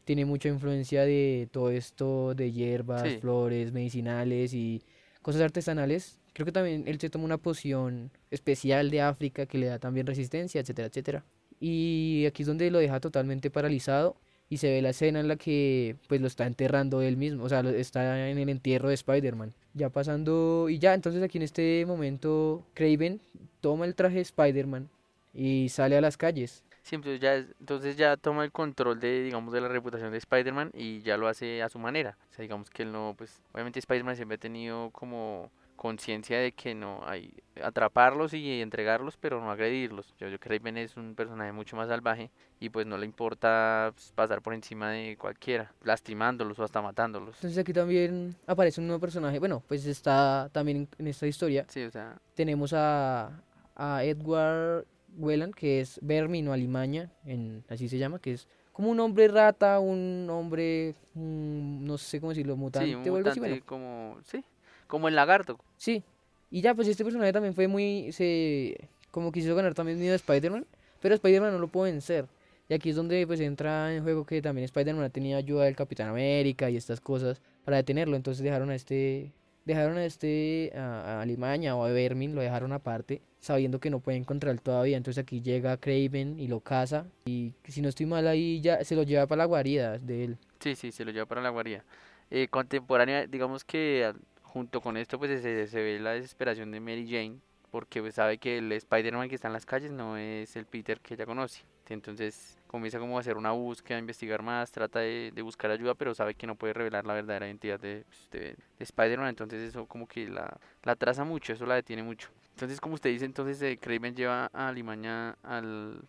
tiene 0.05 0.25
mucha 0.25 0.49
influencia 0.49 1.02
de 1.05 1.49
todo 1.50 1.70
esto 1.70 2.35
de 2.35 2.53
hierbas, 2.53 3.03
Sí. 3.08 3.19
flores, 3.20 3.72
medicinales 3.72 4.55
y 4.55 4.82
cosas 5.22 5.41
artesanales. 5.43 6.19
Creo 6.32 6.46
que 6.46 6.53
también 6.53 6.84
él 6.86 7.01
se 7.01 7.10
toma 7.10 7.24
una 7.24 7.39
poción 7.39 8.10
especial 8.31 8.91
de 8.91 9.01
África 9.01 9.46
que 9.46 9.58
le 9.58 9.67
da 9.67 9.79
también 9.79 10.06
resistencia, 10.06 10.60
etcétera, 10.60 10.86
etcétera. 10.89 11.24
Y 11.58 12.24
aquí 12.27 12.43
es 12.43 12.46
donde 12.46 12.70
lo 12.70 12.79
deja 12.79 13.01
totalmente 13.01 13.51
paralizado 13.51 14.17
y 14.50 14.58
se 14.58 14.69
ve 14.70 14.82
la 14.82 14.90
escena 14.90 15.20
en 15.20 15.28
la 15.28 15.36
que 15.36 15.96
pues 16.08 16.20
lo 16.20 16.26
está 16.26 16.46
enterrando 16.46 17.00
él 17.00 17.16
mismo, 17.16 17.44
o 17.44 17.48
sea, 17.48 17.60
está 17.60 18.28
en 18.28 18.36
el 18.36 18.48
entierro 18.50 18.88
de 18.88 18.94
Spider-Man. 18.94 19.54
Ya 19.72 19.88
pasando 19.88 20.69
y 20.69 20.78
ya, 20.78 20.92
entonces 20.92 21.22
aquí 21.22 21.38
en 21.38 21.42
este 21.44 21.86
momento 21.86 22.66
Craven 22.74 23.20
toma 23.60 23.86
el 23.86 23.94
traje 23.94 24.16
de 24.16 24.22
Spider-Man 24.22 24.88
y 25.32 25.69
sale 25.69 25.96
a 25.96 26.00
las 26.00 26.16
calles. 26.16 26.64
Siempre 26.82 27.19
ya 27.20 27.36
es- 27.36 27.46
entonces 27.60 27.96
ya 27.96 28.16
toma 28.16 28.42
el 28.44 28.50
control 28.50 28.98
de, 28.98 29.22
digamos, 29.22 29.52
de 29.52 29.60
la 29.60 29.69
reputación 29.69 30.10
de 30.10 30.19
Spider-Man 30.19 30.72
y 30.74 31.00
ya 31.02 31.16
lo 31.16 31.28
hace 31.28 31.62
a 31.62 31.69
su 31.69 31.78
manera. 31.78 32.19
O 32.32 32.34
sea, 32.34 32.42
digamos 32.42 32.70
que 32.70 32.82
él 32.82 32.90
no, 32.90 33.14
pues, 33.16 33.40
obviamente 33.52 33.78
Spider-Man 33.78 34.16
siempre 34.16 34.34
ha 34.34 34.38
tenido 34.38 34.90
como 34.90 35.50
conciencia 35.81 36.39
de 36.39 36.53
que 36.53 36.75
no 36.75 37.01
hay 37.06 37.32
atraparlos 37.63 38.34
y 38.34 38.60
entregarlos, 38.60 39.17
pero 39.17 39.41
no 39.41 39.51
agredirlos. 39.51 40.15
Yo, 40.19 40.29
yo 40.29 40.39
creo 40.39 40.58
que 40.58 40.60
Kraven 40.60 40.77
es 40.77 40.94
un 40.99 41.15
personaje 41.15 41.53
mucho 41.53 41.75
más 41.75 41.89
salvaje 41.89 42.31
y 42.60 42.69
pues 42.69 42.87
no 42.87 42.99
le 42.99 43.06
importa 43.06 43.91
pues, 43.94 44.13
pasar 44.15 44.43
por 44.43 44.53
encima 44.53 44.91
de 44.91 45.17
cualquiera, 45.17 45.72
lastimándolos 45.82 46.58
o 46.58 46.65
hasta 46.65 46.82
matándolos. 46.82 47.37
Entonces 47.37 47.56
aquí 47.56 47.72
también 47.72 48.37
aparece 48.46 48.82
un 48.82 48.89
nuevo 48.89 49.01
personaje, 49.01 49.39
bueno, 49.39 49.63
pues 49.67 49.87
está 49.87 50.51
también 50.53 50.87
en, 50.99 51.06
esta 51.06 51.27
historia. 51.27 51.65
Sí, 51.67 51.82
o 51.84 51.91
sea, 51.91 52.20
Tenemos 52.34 52.75
a, 52.75 53.43
a 53.75 54.05
Edward 54.05 54.84
Whelan, 55.17 55.55
que 55.55 55.81
es 55.81 55.99
Vermino 56.03 56.53
Alimaña, 56.53 57.10
en, 57.25 57.65
así 57.70 57.89
se 57.89 57.96
llama, 57.96 58.19
que 58.19 58.34
es 58.34 58.46
como 58.70 58.91
un 58.91 59.01
hombre 59.01 59.29
rata, 59.29 59.81
un 59.81 60.29
hombre, 60.31 60.94
mm, 61.15 61.87
no 61.87 61.96
sé 61.96 62.20
cómo 62.20 62.32
decirlo, 62.32 62.55
mutante 62.55 62.89
sí, 62.89 62.94
un 62.94 63.08
o 63.08 63.17
algo 63.17 63.31
así, 63.31 63.41
mutante 63.41 63.63
bueno. 63.63 63.67
como, 63.67 64.19
sí, 64.25 64.44
como 64.91 65.09
el 65.09 65.15
lagarto. 65.15 65.59
Sí, 65.79 66.03
y 66.51 66.61
ya, 66.61 66.75
pues 66.75 66.89
este 66.89 67.05
personaje 67.05 67.32
también 67.32 67.55
fue 67.55 67.69
muy, 67.69 68.13
se, 68.13 68.89
como 69.11 69.32
quiso 69.32 69.55
ganar 69.55 69.73
también 69.73 69.99
miedo 69.99 70.13
a 70.13 70.17
Spider-Man, 70.17 70.67
pero 71.01 71.15
Spider-Man 71.15 71.53
no 71.53 71.59
lo 71.59 71.69
pudo 71.69 71.85
vencer. 71.85 72.27
Y 72.69 72.75
aquí 72.75 72.91
es 72.91 72.97
donde 72.97 73.27
pues 73.27 73.41
entra 73.41 73.94
en 73.94 74.03
juego 74.03 74.25
que 74.27 74.43
también 74.43 74.65
Spider-Man 74.67 75.11
tenía 75.11 75.39
ayuda 75.39 75.65
del 75.65 75.75
Capitán 75.75 76.09
América 76.09 76.69
y 76.69 76.77
estas 76.77 77.01
cosas 77.01 77.41
para 77.65 77.79
detenerlo, 77.79 78.17
entonces 78.17 78.44
dejaron 78.44 78.70
a 78.70 78.75
este, 78.75 79.32
dejaron 79.65 79.97
a 79.97 80.05
este, 80.05 80.73
a, 80.77 81.19
a 81.19 81.23
Alimaña 81.23 81.77
o 81.77 81.85
a 81.85 81.91
Vermin, 81.91 82.35
lo 82.35 82.43
dejaron 82.43 82.73
aparte, 82.73 83.23
sabiendo 83.39 83.81
que 83.81 83.91
no 83.91 84.01
pueden 84.01 84.23
encontrar 84.23 84.59
todavía. 84.61 84.97
Entonces 84.97 85.23
aquí 85.23 85.41
llega 85.41 85.77
Craven 85.77 86.39
y 86.39 86.49
lo 86.49 86.61
caza. 86.61 87.06
Y 87.27 87.55
si 87.65 87.81
no 87.81 87.89
estoy 87.89 88.06
mal, 88.06 88.27
ahí 88.27 88.61
ya 88.61 88.85
se 88.85 88.94
lo 88.94 89.03
lleva 89.03 89.27
para 89.27 89.39
la 89.39 89.44
guarida 89.47 89.99
de 89.99 90.25
él. 90.25 90.39
Sí, 90.61 90.75
sí, 90.75 90.93
se 90.93 91.05
lo 91.05 91.11
lleva 91.11 91.27
para 91.27 91.41
la 91.41 91.51
guarida. 91.51 91.85
Eh, 92.31 92.49
contemporánea, 92.49 93.27
digamos 93.27 93.65
que 93.65 94.13
junto 94.52 94.80
con 94.80 94.96
esto 94.96 95.19
pues 95.19 95.42
se, 95.42 95.66
se 95.66 95.82
ve 95.82 95.98
la 96.00 96.12
desesperación 96.12 96.70
de 96.70 96.80
Mary 96.80 97.06
Jane 97.08 97.38
porque 97.70 98.00
pues, 98.00 98.14
sabe 98.16 98.38
que 98.38 98.58
el 98.58 98.72
Spider-Man 98.72 99.28
que 99.28 99.36
está 99.36 99.46
en 99.48 99.52
las 99.54 99.64
calles 99.66 99.92
no 99.92 100.16
es 100.16 100.56
el 100.56 100.66
Peter 100.66 101.00
que 101.00 101.14
ella 101.14 101.24
conoce. 101.26 101.62
Entonces 101.88 102.56
comienza 102.69 102.98
como 103.00 103.16
a 103.16 103.20
hacer 103.20 103.36
una 103.36 103.50
búsqueda, 103.50 103.96
a 103.96 104.00
investigar 104.00 104.42
más, 104.42 104.70
trata 104.70 105.00
de, 105.00 105.32
de 105.34 105.42
buscar 105.42 105.70
ayuda, 105.72 105.94
pero 105.94 106.14
sabe 106.14 106.34
que 106.34 106.46
no 106.46 106.54
puede 106.54 106.72
revelar 106.72 107.04
la 107.04 107.14
verdadera 107.14 107.46
identidad 107.46 107.80
de, 107.80 108.04
pues, 108.06 108.28
de- 108.30 108.54
de 108.78 108.84
Spider-Man, 108.84 109.28
entonces 109.30 109.60
eso 109.69 109.86
como 109.86 110.06
que 110.06 110.28
la, 110.28 110.56
la 110.84 110.92
atrasa 110.92 111.24
mucho, 111.24 111.52
eso 111.52 111.66
la 111.66 111.74
detiene 111.74 112.02
mucho. 112.04 112.28
Entonces, 112.54 112.80
como 112.80 112.94
usted 112.94 113.10
dice, 113.10 113.24
entonces 113.24 113.60
eh, 113.62 113.76
Kraven 113.76 114.14
lleva 114.14 114.50
a 114.52 114.69
Alimaña 114.69 115.36
al, 115.42 116.00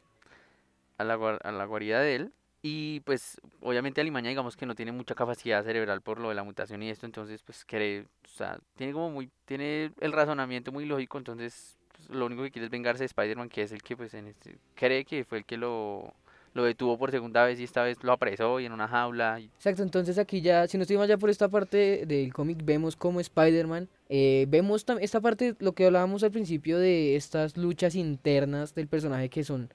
a 0.98 1.03
la, 1.03 1.13
a 1.43 1.51
la 1.51 1.65
guarida 1.65 2.00
de 2.01 2.15
él. 2.15 2.31
Y 2.62 3.00
pues 3.01 3.41
obviamente 3.62 4.01
Alimaña 4.01 4.30
digamos 4.30 4.56
que 4.56 4.65
no 4.65 4.75
tiene 4.75 4.91
mucha 4.91 5.15
capacidad 5.15 5.63
cerebral 5.63 6.01
por 6.01 6.20
lo 6.20 6.30
de 6.30 6.36
la 6.36 6.44
mutación 6.44 6.84
y 6.84 6.89
esto, 6.89 7.08
entonces 7.08 7.41
pues 7.41 7.65
cree, 7.65 8.01
o 8.01 8.27
sea, 8.27 8.60
tiene 8.75 8.94
como 8.94 9.10
muy, 9.10 9.32
tiene 9.46 9.91
el 10.00 10.12
razonamiento 10.12 10.72
muy 10.72 10.86
lógico, 10.86 11.18
entonces 11.18 11.80
pues, 11.89 12.10
lo 12.10 12.27
único 12.27 12.44
que 12.44 12.51
quiere 12.51 12.65
es 12.65 12.72
vengarse 12.72 13.00
de 13.00 13.08
Spider-Man, 13.08 13.50
que 13.50 13.63
es 13.63 13.72
el 13.72 13.82
que 13.82 13.98
pues 13.98 14.13
en 14.13 14.27
este, 14.27 14.60
cree 14.75 15.06
que 15.06 15.25
fue 15.25 15.39
el 15.39 15.46
que 15.46 15.58
lo, 15.58 16.13
lo 16.53 16.63
detuvo 16.63 16.98
por 16.98 17.12
segunda 17.12 17.44
vez 17.46 17.60
y 17.60 17.63
esta 17.63 17.84
vez 17.84 17.98
lo 18.03 18.12
apresó 18.12 18.60
y 18.60 18.65
en 18.65 18.74
una 18.74 18.88
jaula. 18.88 19.39
Exacto, 19.39 19.84
entonces 19.84 20.18
aquí 20.18 20.41
ya, 20.41 20.68
si 20.68 20.77
no 20.77 20.84
estoy 20.84 20.98
mal 20.98 21.08
ya 21.08 21.18
por 21.18 21.30
esta 21.30 21.50
parte 21.50 22.06
del 22.06 22.34
cómic, 22.34 22.60
vemos 22.63 22.96
como 22.96 23.20
Spider-Man, 23.20 23.89
eh, 24.10 24.46
vemos 24.50 24.86
esta 25.00 25.22
parte, 25.22 25.56
lo 25.60 25.74
que 25.74 25.86
hablábamos 25.86 26.24
al 26.24 26.32
principio 26.32 26.77
de 26.77 27.15
estas 27.15 27.58
luchas 27.58 27.96
internas 27.96 28.75
del 28.75 28.88
personaje 28.88 29.30
que 29.30 29.44
son, 29.44 29.70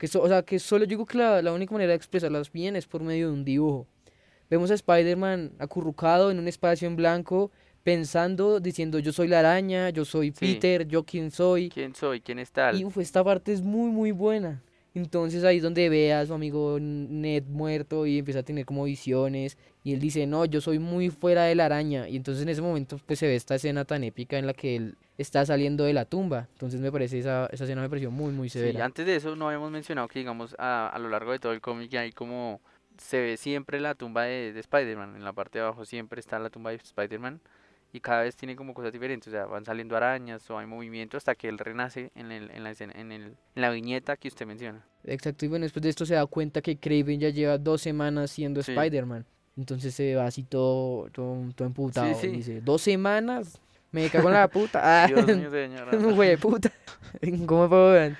que 0.00 0.08
so- 0.08 0.22
o 0.22 0.28
sea, 0.28 0.42
que 0.42 0.58
solo 0.58 0.84
yo 0.84 0.88
digo 0.88 1.04
que 1.06 1.18
la, 1.18 1.42
la 1.42 1.52
única 1.52 1.72
manera 1.74 1.90
de 1.90 1.96
expresarlas 1.96 2.50
bien 2.50 2.74
es 2.74 2.86
por 2.86 3.02
medio 3.02 3.28
de 3.28 3.34
un 3.34 3.44
dibujo. 3.44 3.86
Vemos 4.48 4.70
a 4.70 4.74
Spider-Man 4.74 5.52
acurrucado 5.58 6.30
en 6.30 6.38
un 6.38 6.48
espacio 6.48 6.88
en 6.88 6.96
blanco, 6.96 7.52
pensando, 7.84 8.60
diciendo 8.60 8.98
yo 8.98 9.12
soy 9.12 9.28
la 9.28 9.40
araña, 9.40 9.90
yo 9.90 10.04
soy 10.04 10.28
Sí. 10.30 10.54
Peter, 10.54 10.88
yo 10.88 11.04
quién 11.04 11.30
soy. 11.30 11.68
¿Quién 11.68 11.94
soy? 11.94 12.20
¿Quién 12.22 12.38
es 12.38 12.50
tal? 12.50 12.80
Y 12.80 12.84
uf, 12.84 12.96
esta 12.98 13.22
parte 13.22 13.52
es 13.52 13.60
muy, 13.62 13.90
muy 13.90 14.10
buena. 14.12 14.62
Entonces 14.94 15.44
ahí 15.44 15.58
es 15.58 15.62
donde 15.62 15.88
ve 15.88 16.12
a 16.12 16.26
su 16.26 16.34
amigo 16.34 16.78
Ned 16.80 17.44
muerto 17.44 18.06
y 18.06 18.18
empieza 18.18 18.40
a 18.40 18.42
tener 18.42 18.64
como 18.64 18.84
visiones. 18.84 19.56
Y 19.84 19.92
él 19.94 20.00
dice, 20.00 20.26
no, 20.26 20.44
yo 20.44 20.60
soy 20.60 20.78
muy 20.78 21.10
fuera 21.10 21.44
de 21.44 21.54
la 21.54 21.66
araña. 21.66 22.08
Y 22.08 22.16
entonces 22.16 22.42
en 22.42 22.48
ese 22.48 22.60
momento 22.62 22.98
pues 23.06 23.18
se 23.18 23.26
ve 23.26 23.36
esta 23.36 23.54
escena 23.54 23.84
tan 23.84 24.02
épica 24.04 24.36
en 24.38 24.46
la 24.46 24.52
que 24.54 24.76
él 24.76 24.96
está 25.16 25.46
saliendo 25.46 25.84
de 25.84 25.92
la 25.92 26.04
tumba. 26.06 26.48
Entonces 26.52 26.80
me 26.80 26.90
parece, 26.90 27.18
esa, 27.18 27.46
esa 27.52 27.64
escena 27.64 27.82
me 27.82 27.88
pareció 27.88 28.10
muy, 28.10 28.32
muy 28.32 28.48
Sí, 28.48 28.58
severa. 28.58 28.84
antes 28.84 29.06
de 29.06 29.16
eso 29.16 29.36
no 29.36 29.46
habíamos 29.46 29.70
mencionado 29.70 30.08
que 30.08 30.18
digamos 30.18 30.56
a, 30.58 30.88
a 30.88 30.98
lo 30.98 31.08
largo 31.08 31.32
de 31.32 31.38
todo 31.38 31.52
el 31.52 31.60
cómic 31.60 31.94
hay 31.94 32.10
como 32.12 32.60
se 32.98 33.18
ve 33.20 33.36
siempre 33.36 33.80
la 33.80 33.94
tumba 33.94 34.24
de, 34.24 34.52
de 34.52 34.60
Spider-Man, 34.60 35.16
en 35.16 35.24
la 35.24 35.32
parte 35.32 35.58
de 35.58 35.64
abajo 35.64 35.84
siempre 35.86 36.20
está 36.20 36.38
la 36.38 36.50
tumba 36.50 36.70
de 36.70 36.76
Spider-Man 36.76 37.40
y 37.92 38.00
cada 38.00 38.22
vez 38.22 38.36
tiene 38.36 38.54
como 38.56 38.72
cosas 38.74 38.92
diferentes, 38.92 39.28
o 39.28 39.30
sea, 39.30 39.46
van 39.46 39.64
saliendo 39.64 39.96
arañas 39.96 40.48
o 40.50 40.58
hay 40.58 40.66
movimiento 40.66 41.16
hasta 41.16 41.34
que 41.34 41.48
él 41.48 41.58
renace 41.58 42.10
en, 42.14 42.30
el, 42.32 42.50
en, 42.50 42.62
la, 42.64 42.70
escena- 42.70 42.94
en, 42.96 43.10
el, 43.12 43.22
en 43.22 43.62
la 43.62 43.70
viñeta 43.70 44.16
que 44.16 44.28
usted 44.28 44.46
menciona. 44.46 44.84
Exacto, 45.04 45.44
y 45.44 45.48
bueno, 45.48 45.64
después 45.64 45.82
de 45.82 45.88
esto 45.88 46.06
se 46.06 46.14
da 46.14 46.26
cuenta 46.26 46.60
que 46.62 46.76
Craven 46.78 47.18
ya 47.20 47.30
lleva 47.30 47.58
dos 47.58 47.80
semanas 47.82 48.30
siendo 48.30 48.62
Sí. 48.62 48.72
Spider-Man. 48.72 49.24
Entonces 49.56 49.94
se 49.94 50.14
va 50.14 50.26
así 50.26 50.44
todo, 50.44 51.08
todo, 51.10 51.36
todo 51.54 51.66
emputado. 51.66 52.14
sí. 52.14 52.28
Y 52.28 52.30
dice, 52.36 52.60
dos 52.60 52.80
semanas, 52.82 53.60
me 53.90 54.08
cago 54.08 54.28
en 54.28 54.34
la 54.34 54.48
puta. 54.48 54.80
Ah, 55.04 55.06
Dios 55.08 55.26
mío, 55.26 55.50
señora. 55.50 55.96
Güey 56.14 56.36
puta. 56.36 56.70
¿Cómo 57.46 57.68
puedo 57.68 57.92
ver? 57.92 58.16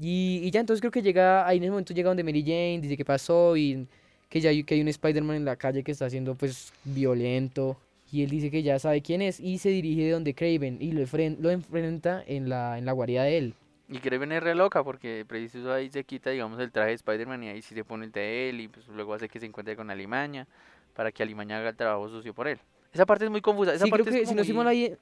Y, 0.00 0.40
y 0.44 0.50
ya 0.50 0.60
entonces 0.60 0.80
creo 0.80 0.92
que 0.92 1.02
llega, 1.02 1.46
ahí 1.46 1.56
en 1.56 1.64
ese 1.64 1.70
momento 1.70 1.92
llega 1.94 2.08
donde 2.08 2.22
Mary 2.22 2.42
Jane, 2.42 2.78
dice 2.80 2.96
qué 2.96 3.04
pasó 3.04 3.56
y 3.56 3.88
que 4.28 4.40
ya 4.40 4.50
hay, 4.50 4.62
que 4.62 4.74
hay 4.74 4.80
un 4.82 4.88
Spider-Man 4.88 5.36
en 5.36 5.44
la 5.44 5.56
calle 5.56 5.82
que 5.82 5.90
está 5.92 6.08
siendo 6.08 6.34
pues 6.34 6.72
violento. 6.84 7.76
Y 8.10 8.22
él 8.22 8.30
dice 8.30 8.50
que 8.50 8.62
ya 8.62 8.78
sabe 8.78 9.02
quién 9.02 9.20
es 9.22 9.38
y 9.38 9.58
se 9.58 9.68
dirige 9.68 10.02
de 10.04 10.10
donde 10.12 10.34
Craven 10.34 10.78
y 10.80 10.92
lo, 10.92 11.00
lo 11.40 11.50
enfrenta 11.50 12.22
en 12.26 12.48
la, 12.48 12.78
en 12.78 12.86
la 12.86 12.92
guarida 12.92 13.24
de 13.24 13.38
él. 13.38 13.54
Y 13.90 13.98
Kraven 13.98 14.32
es 14.32 14.42
re 14.42 14.54
loca 14.54 14.82
porque 14.84 15.24
preciso 15.26 15.72
ahí 15.72 15.90
se 15.90 16.04
quita, 16.04 16.30
digamos, 16.30 16.58
el 16.60 16.70
traje 16.70 16.88
de 16.90 16.94
Spider-Man 16.94 17.44
y 17.44 17.48
ahí 17.48 17.62
sí 17.62 17.74
se 17.74 17.84
pone 17.84 18.06
el 18.06 18.12
de 18.12 18.48
él 18.50 18.60
y 18.60 18.68
pues 18.68 18.86
luego 18.88 19.14
hace 19.14 19.28
que 19.28 19.40
se 19.40 19.46
encuentre 19.46 19.76
con 19.76 19.90
Alimaña 19.90 20.46
para 20.94 21.12
que 21.12 21.22
Alimaña 21.22 21.58
haga 21.58 21.70
el 21.70 21.76
trabajo 21.76 22.08
sucio 22.08 22.34
por 22.34 22.48
él. 22.48 22.58
Esa 22.92 23.04
parte 23.06 23.24
es 23.26 23.30
muy 23.30 23.40
confusa, 23.40 23.74
esa 23.74 23.84
Sí, 23.84 23.90
creo 23.90 24.04
parte 24.04 24.18
que 24.18 24.26
si 24.26 24.34
como 24.34 24.36
no 24.36 24.42
estoy 24.42 24.56
muy- 24.56 24.66
ahí... 24.66 24.96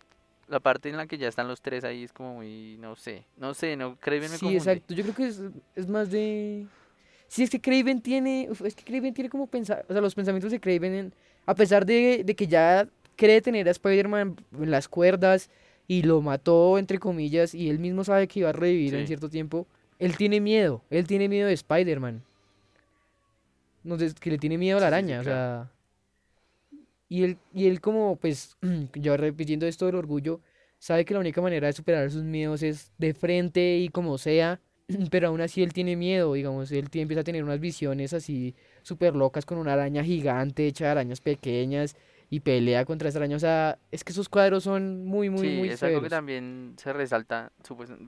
La 0.49 0.61
parte 0.61 0.89
en 0.89 0.97
la 0.97 1.09
que 1.09 1.19
ya 1.19 1.27
están 1.27 1.49
los 1.49 1.61
tres 1.61 1.83
ahí 1.83 2.05
es 2.05 2.13
como 2.13 2.35
muy, 2.35 2.77
no 2.79 2.95
sé, 2.95 3.25
no 3.37 3.53
sé, 3.55 3.77
no, 3.77 3.97
Kraven 3.97 4.23
me 4.23 4.29
Sí, 4.29 4.45
confunde. 4.45 4.59
exacto. 4.59 4.95
Yo 4.95 5.03
creo 5.03 5.15
que 5.17 5.27
es, 5.27 5.43
es 5.75 5.89
más 5.89 6.09
de... 6.11 6.67
Sí, 7.27 7.43
es 7.43 7.51
que 7.51 7.61
Craven 7.61 8.01
tiene... 8.01 8.47
uf, 8.51 8.63
es 8.63 8.77
que 8.77 8.85
Craven 8.85 9.13
tiene 9.13 9.29
como 9.29 9.49
pensar... 9.49 9.85
O 9.89 9.93
sea, 9.93 10.01
los 10.01 10.15
pensamientos 10.15 10.53
de 10.53 10.61
Craven, 10.61 10.95
en- 10.95 11.13
a 11.47 11.55
pesar 11.57 11.85
de, 11.85 12.23
de 12.25 12.35
que 12.37 12.47
ya 12.47 12.89
cree 13.17 13.41
tener 13.41 13.67
a 13.69 13.73
Spider-Man 13.73 14.37
en 14.61 14.71
las 14.71 14.89
cuerdas 14.89 15.51
y 15.89 16.03
lo 16.03 16.21
mató, 16.21 16.79
entre 16.79 16.99
comillas, 16.99 17.55
y 17.55 17.71
él 17.71 17.79
mismo 17.79 18.05
sabe 18.05 18.29
que 18.29 18.41
iba 18.41 18.51
a 18.51 18.53
revivir 18.53 18.95
en 18.95 19.07
cierto 19.07 19.29
tiempo, 19.29 19.67
él 19.99 20.17
tiene 20.17 20.41
miedo. 20.41 20.83
Él 20.91 21.07
tiene 21.07 21.29
miedo 21.29 21.49
de 21.49 21.55
Spider-Man. 21.55 22.23
No 23.85 23.97
que 23.97 24.31
le 24.31 24.39
tiene 24.39 24.59
miedo 24.59 24.79
a 24.79 24.81
la 24.81 24.89
Sí, 24.89 25.03
sí, 25.03 25.07
sí, 25.07 25.13
araña, 25.13 25.21
o 25.21 25.25
sea... 25.25 25.73
Y 27.09 27.23
él, 27.23 27.39
y 27.55 27.69
él 27.69 27.81
como, 27.81 28.17
pues, 28.17 28.57
yo 28.95 29.17
repitiendo 29.17 29.67
esto 29.67 29.87
del 29.87 29.95
orgullo, 29.95 30.41
sabe 30.79 31.05
que 31.05 31.15
la 31.15 31.21
única 31.21 31.41
manera 31.41 31.69
de 31.69 31.73
superar 31.73 32.11
sus 32.11 32.25
miedos 32.25 32.65
es 32.65 32.91
de 32.99 33.15
frente 33.15 33.79
y 33.79 33.89
como 33.91 34.19
sea, 34.19 34.61
pero 35.11 35.29
aún 35.29 35.41
así 35.41 35.63
él 35.63 35.73
tiene 35.73 35.95
miedo, 35.95 36.33
digamos, 36.35 36.73
él 36.73 36.89
empieza 36.93 37.21
a 37.21 37.25
tener 37.25 37.45
unas 37.45 37.61
visiones 37.61 38.13
así 38.13 38.57
súper 38.83 39.15
locas 39.15 39.47
con 39.47 39.59
una 39.59 39.75
araña 39.75 40.03
gigante 40.03 40.67
hecha 40.67 40.87
de 40.87 40.91
arañas 40.91 41.21
pequeñas 41.21 41.97
y 42.29 42.41
pelea 42.41 42.85
contra 42.85 43.09
araña, 43.09 43.37
o 43.37 43.41
sea, 43.41 43.79
es 43.93 44.03
que 44.03 44.13
esos 44.13 44.29
cuadros 44.29 44.65
son 44.65 45.05
muy, 45.05 45.31
muy, 45.31 45.49
sí, 45.49 45.57
muy 45.57 45.69
es 45.69 45.83
algo 45.83 46.03
que 46.03 46.09
también 46.09 46.75
se 46.77 46.93
resalta 46.93 47.53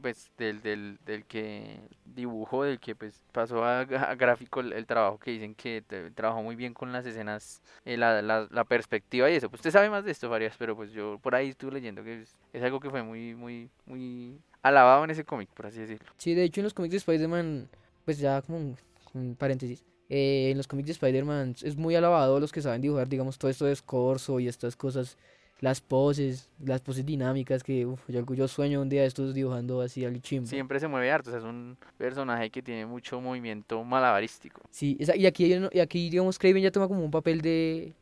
pues, 0.00 0.28
del, 0.36 0.60
del, 0.60 0.98
del 1.06 1.24
que 1.24 1.78
dibujó, 2.04 2.64
del 2.64 2.80
que 2.80 2.96
pues 2.96 3.22
pasó 3.32 3.64
a, 3.64 3.84
gráfico 3.84 4.60
el, 4.60 4.72
el 4.72 4.86
trabajo 4.86 5.18
que 5.18 5.30
dicen 5.30 5.54
que 5.54 5.82
te- 5.86 6.10
trabajó 6.10 6.42
muy 6.42 6.56
bien 6.56 6.74
con 6.74 6.92
las 6.92 7.06
escenas, 7.06 7.62
eh, 7.84 7.96
la, 7.96 8.20
la, 8.22 8.48
la 8.50 8.64
perspectiva 8.64 9.30
y 9.30 9.36
eso. 9.36 9.48
Pues 9.50 9.60
usted 9.60 9.70
sabe 9.70 9.88
más 9.88 10.04
de 10.04 10.10
esto, 10.10 10.28
Farias, 10.28 10.56
pero 10.58 10.74
pues 10.74 10.90
yo 10.90 11.18
por 11.22 11.34
ahí 11.36 11.50
estuve 11.50 11.72
leyendo 11.72 12.02
que 12.02 12.22
es, 12.22 12.34
es 12.52 12.62
algo 12.62 12.80
que 12.80 12.90
fue 12.90 13.02
muy, 13.04 13.34
muy, 13.36 13.70
muy 13.86 14.40
alabado 14.62 15.04
en 15.04 15.10
ese 15.10 15.24
cómic, 15.24 15.48
por 15.50 15.66
así 15.66 15.78
decirlo. 15.78 16.10
Sí, 16.16 16.34
de 16.34 16.42
hecho 16.42 16.60
en 16.60 16.64
los 16.64 16.74
cómics 16.74 16.90
de 16.92 16.98
Spider-Man, 16.98 17.68
pues 18.04 18.18
ya 18.18 18.42
como 18.42 18.58
un, 18.58 18.76
un 19.14 19.36
paréntesis, 19.36 19.84
eh, 20.08 20.50
en 20.50 20.56
los 20.56 20.66
cómics 20.66 20.86
de 20.86 20.92
Spider-Man 20.92 21.56
es 21.62 21.76
muy 21.76 21.94
alabado 21.94 22.40
los 22.40 22.52
que 22.52 22.62
saben 22.62 22.80
dibujar, 22.80 23.08
digamos, 23.08 23.38
todo 23.38 23.50
esto 23.50 23.64
de 23.66 23.72
escorzo 23.72 24.40
y 24.40 24.48
estas 24.48 24.76
cosas, 24.76 25.16
las 25.60 25.80
poses, 25.80 26.48
las 26.64 26.80
poses 26.80 27.04
dinámicas 27.04 27.62
que 27.62 27.84
uf, 27.84 28.00
yo, 28.08 28.24
yo 28.34 28.48
sueño 28.48 28.80
un 28.80 28.88
día 28.88 29.02
de 29.02 29.08
estos 29.08 29.34
dibujando 29.34 29.80
así 29.80 30.04
al 30.04 30.20
chimbo. 30.22 30.46
Siempre 30.48 30.78
se 30.80 30.88
mueve 30.88 31.10
harto, 31.10 31.30
o 31.30 31.32
sea, 31.32 31.40
es 31.40 31.44
un 31.44 31.76
personaje 31.96 32.48
que 32.50 32.62
tiene 32.62 32.86
mucho 32.86 33.20
movimiento 33.20 33.82
malabarístico. 33.84 34.62
Sí, 34.70 34.96
esa- 35.00 35.16
y 35.16 35.26
aquí, 35.26 35.52
y 35.72 35.80
aquí 35.80 36.10
digamos, 36.10 36.38
Kraven 36.38 36.62
ya 36.62 36.70
toma 36.70 36.88
como 36.88 37.04
un 37.04 37.10
papel 37.10 37.40
de... 37.40 37.92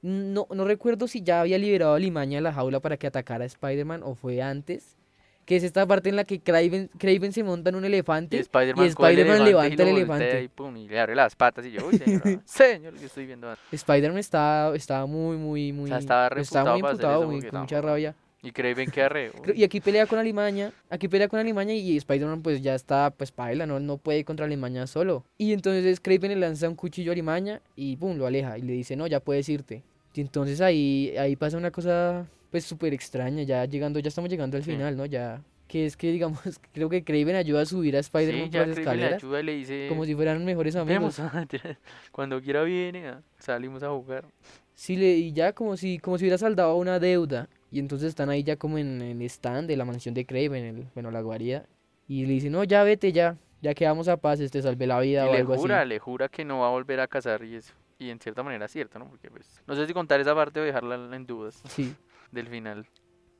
No, 0.00 0.48
no 0.52 0.64
recuerdo 0.64 1.06
si 1.06 1.22
ya 1.22 1.42
había 1.42 1.58
liberado 1.58 1.94
a 1.94 1.98
Limaña 1.98 2.38
de 2.38 2.42
la 2.42 2.52
jaula 2.52 2.80
para 2.80 2.96
que 2.96 3.06
atacara 3.06 3.44
a 3.44 3.46
Spider-Man 3.46 4.02
o 4.02 4.14
fue 4.16 4.42
antes. 4.42 4.96
Que 5.44 5.56
es 5.56 5.64
esta 5.64 5.84
parte 5.86 6.08
en 6.08 6.16
la 6.16 6.24
que 6.24 6.38
Kraven, 6.40 6.88
Kraven 6.98 7.32
se 7.32 7.42
monta 7.42 7.70
en 7.70 7.76
un 7.76 7.84
Y 7.84 7.86
elefante. 7.88 8.38
Spider-Man 8.38 8.84
el 8.84 8.90
Spider-Man 8.90 9.42
y 9.42 9.44
levanta 9.44 9.82
el 9.82 9.88
elefante. 9.88 10.42
Y, 10.44 10.48
pum, 10.48 10.76
y 10.76 10.88
le 10.88 11.00
abre 11.00 11.14
las 11.16 11.34
patas 11.34 11.66
y 11.66 11.72
yo, 11.72 11.86
uy, 11.86 11.98
señora, 11.98 12.40
señor, 12.44 12.94
yo 12.96 13.06
estoy 13.06 13.26
viendo. 13.26 13.52
Spider-Man 13.72 14.18
estaba, 14.18 14.74
estaba 14.76 15.06
muy, 15.06 15.36
muy, 15.36 15.72
muy... 15.72 15.90
estaba 15.92 16.28
pues, 16.30 16.46
estaba 16.46 16.68
reputado 16.68 16.78
muy 16.78 16.90
imputado, 16.90 17.26
muy- 17.26 17.42
con 17.50 17.60
mucha 17.60 17.80
rabia. 17.80 18.14
Y 18.44 18.50
Kraven 18.50 18.90
que 18.90 19.02
arre. 19.02 19.30
Creo- 19.42 19.54
Y 19.56 19.62
aquí 19.64 19.80
pelea 19.80 20.06
con 20.06 20.18
Alimaña, 20.18 20.72
aquí 20.90 21.06
pelea 21.08 21.28
con 21.28 21.38
Alimaña 21.40 21.74
y 21.74 21.96
Spider-Man 21.96 22.42
pues 22.42 22.60
ya 22.62 22.74
está, 22.74 23.10
pues 23.10 23.30
paila, 23.32 23.66
¿no? 23.66 23.78
No 23.80 23.98
puede 23.98 24.24
contra 24.24 24.46
Alimaña 24.46 24.86
solo. 24.86 25.24
Y 25.38 25.52
entonces 25.52 26.00
Kraven 26.00 26.30
le 26.30 26.36
lanza 26.36 26.68
un 26.68 26.74
cuchillo 26.76 27.10
a 27.10 27.14
Alimaña 27.14 27.60
y 27.76 27.96
pum, 27.96 28.16
lo 28.16 28.26
aleja 28.26 28.58
y 28.58 28.62
le 28.62 28.72
dice, 28.72 28.94
no, 28.96 29.06
ya 29.08 29.20
puedes 29.20 29.48
irte. 29.48 29.82
Y 30.14 30.20
entonces 30.20 30.60
ahí, 30.60 31.14
ahí 31.18 31.36
pasa 31.36 31.56
una 31.56 31.70
cosa 31.70 32.26
pues 32.52 32.64
súper 32.64 32.94
extraña, 32.94 33.42
ya 33.42 33.64
llegando, 33.64 33.98
ya 33.98 34.08
estamos 34.08 34.30
llegando 34.30 34.56
al 34.56 34.62
Sí. 34.62 34.70
final, 34.72 34.96
¿no? 34.96 35.06
Ya, 35.06 35.42
que 35.66 35.86
es 35.86 35.96
que 35.96 36.12
digamos, 36.12 36.38
creo 36.72 36.88
que 36.88 37.02
Kraven 37.02 37.34
ayuda 37.34 37.62
a 37.62 37.66
subir 37.66 37.96
a 37.96 37.98
Spider-Man 37.98 38.44
Sí, 38.52 38.58
por 38.58 38.68
las 38.68 38.78
escaleras 38.78 39.14
ayuda 39.14 39.42
le 39.42 39.54
dice, 39.54 39.86
como 39.88 40.04
si 40.04 40.14
fueran 40.14 40.44
mejores 40.44 40.76
amigos. 40.76 41.16
vemos, 41.50 41.76
cuando 42.12 42.40
quiera 42.40 42.62
viene, 42.62 43.08
ah, 43.08 43.22
salimos 43.38 43.82
a 43.82 43.88
jugar. 43.90 44.26
Sí, 44.74 44.96
le, 44.96 45.12
y 45.16 45.32
ya 45.32 45.52
como 45.52 45.76
si, 45.76 45.98
como 45.98 46.18
si 46.18 46.24
hubiera 46.24 46.38
saldado 46.38 46.76
una 46.76 46.98
deuda. 47.00 47.48
Y 47.70 47.78
entonces 47.78 48.08
están 48.10 48.28
ahí 48.28 48.42
ya 48.42 48.56
como 48.56 48.76
en 48.76 49.00
el 49.00 49.22
stand 49.22 49.66
de 49.66 49.76
la 49.76 49.84
mansión 49.86 50.14
de 50.14 50.26
Kraven, 50.26 50.64
el, 50.64 50.86
bueno, 50.94 51.10
la 51.10 51.22
guarida. 51.22 51.64
Y 52.06 52.26
le 52.26 52.34
dicen, 52.34 52.52
no, 52.52 52.64
ya 52.64 52.82
vete 52.84 53.12
ya, 53.12 53.38
ya 53.62 53.72
quedamos 53.72 54.08
a 54.08 54.18
paz, 54.18 54.40
te 54.40 54.60
salvé 54.62 54.86
la 54.86 55.00
vida 55.00 55.24
Y 55.24 55.28
o 55.28 55.32
le 55.32 55.38
algo 55.38 55.56
jura, 55.56 55.80
así. 55.80 55.88
le 55.88 55.98
jura 55.98 56.28
que 56.28 56.44
no 56.44 56.60
va 56.60 56.66
a 56.66 56.70
volver 56.70 57.00
a 57.00 57.06
casar 57.06 57.42
y 57.44 57.54
eso. 57.54 57.72
Y 57.98 58.10
en 58.10 58.18
cierta 58.18 58.42
manera 58.42 58.66
es 58.66 58.72
cierto, 58.72 58.98
¿no? 58.98 59.06
Porque 59.08 59.30
pues, 59.30 59.62
no 59.66 59.74
sé 59.74 59.86
si 59.86 59.94
contar 59.94 60.20
esa 60.20 60.34
parte 60.34 60.60
o 60.60 60.64
dejarla 60.64 61.16
en 61.16 61.24
dudas. 61.26 61.62
Sí. 61.68 61.94
del 62.32 62.48
final. 62.48 62.86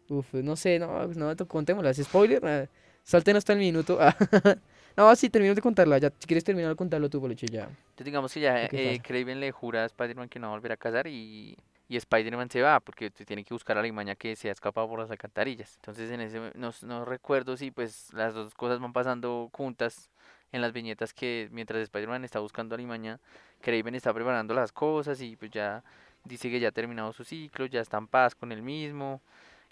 Uf, 0.08 0.34
no 0.34 0.56
sé, 0.56 0.78
no, 0.78 1.06
no, 1.08 1.34
to- 1.36 1.48
contémosla. 1.48 1.90
¿Es 1.90 2.02
spoiler? 2.02 2.44
Ah, 2.44 2.66
salten 3.02 3.36
hasta 3.36 3.52
el 3.52 3.58
minuto. 3.58 3.98
Ah, 4.94 5.04
no, 5.08 5.16
sí, 5.16 5.30
termino 5.30 5.54
de 5.54 5.62
contarla. 5.62 5.96
Ya, 5.96 6.10
si 6.18 6.26
quieres 6.26 6.44
terminar 6.44 6.68
de 6.68 6.76
contarlo 6.76 7.08
tú, 7.08 7.18
Poloche, 7.18 7.46
ya. 7.46 7.62
Entonces 7.62 8.04
digamos 8.04 8.30
que 8.34 8.40
ya 8.40 8.68
¿Qué 8.68 8.76
eh, 8.76 8.98
pasa? 8.98 9.08
Kraven 9.08 9.40
le 9.40 9.50
jura 9.50 9.84
a 9.84 9.86
Spider-Man 9.86 10.28
que 10.28 10.38
no 10.38 10.48
va 10.48 10.52
a 10.52 10.56
volver 10.56 10.72
a 10.72 10.76
cazar 10.76 11.06
y, 11.06 11.56
y 11.88 11.96
Spider-Man 11.96 12.50
se 12.50 12.60
va 12.60 12.78
porque 12.78 13.10
tiene 13.10 13.42
que 13.42 13.54
buscar 13.54 13.78
a 13.78 13.80
la 13.80 13.86
Limaña 13.86 14.16
que 14.16 14.36
se 14.36 14.50
ha 14.50 14.52
escapado 14.52 14.86
por 14.90 14.98
las 14.98 15.10
alcantarillas. 15.10 15.76
Entonces 15.76 16.10
en 16.10 16.20
ese 16.20 16.40
no, 16.56 16.72
no 16.82 17.06
recuerdo 17.06 17.56
si 17.56 17.70
pues 17.70 18.12
las 18.12 18.34
dos 18.34 18.52
cosas 18.54 18.80
van 18.80 18.92
pasando 18.92 19.48
juntas 19.54 20.10
en 20.52 20.60
las 20.60 20.74
viñetas 20.74 21.14
que 21.14 21.48
mientras 21.52 21.80
Spider-Man 21.84 22.26
está 22.26 22.40
buscando 22.40 22.74
a 22.74 22.78
Limaña, 22.78 23.18
Kraven 23.62 23.94
está 23.94 24.12
preparando 24.12 24.52
las 24.52 24.72
cosas 24.72 25.22
y 25.22 25.36
pues 25.36 25.50
ya 25.52 25.82
dice 26.24 26.50
que 26.50 26.60
ya 26.60 26.68
ha 26.68 26.72
terminado 26.72 27.12
su 27.12 27.24
ciclo, 27.24 27.66
ya 27.66 27.80
está 27.80 27.98
en 27.98 28.06
paz 28.08 28.34
con 28.34 28.52
él 28.52 28.62
mismo, 28.62 29.20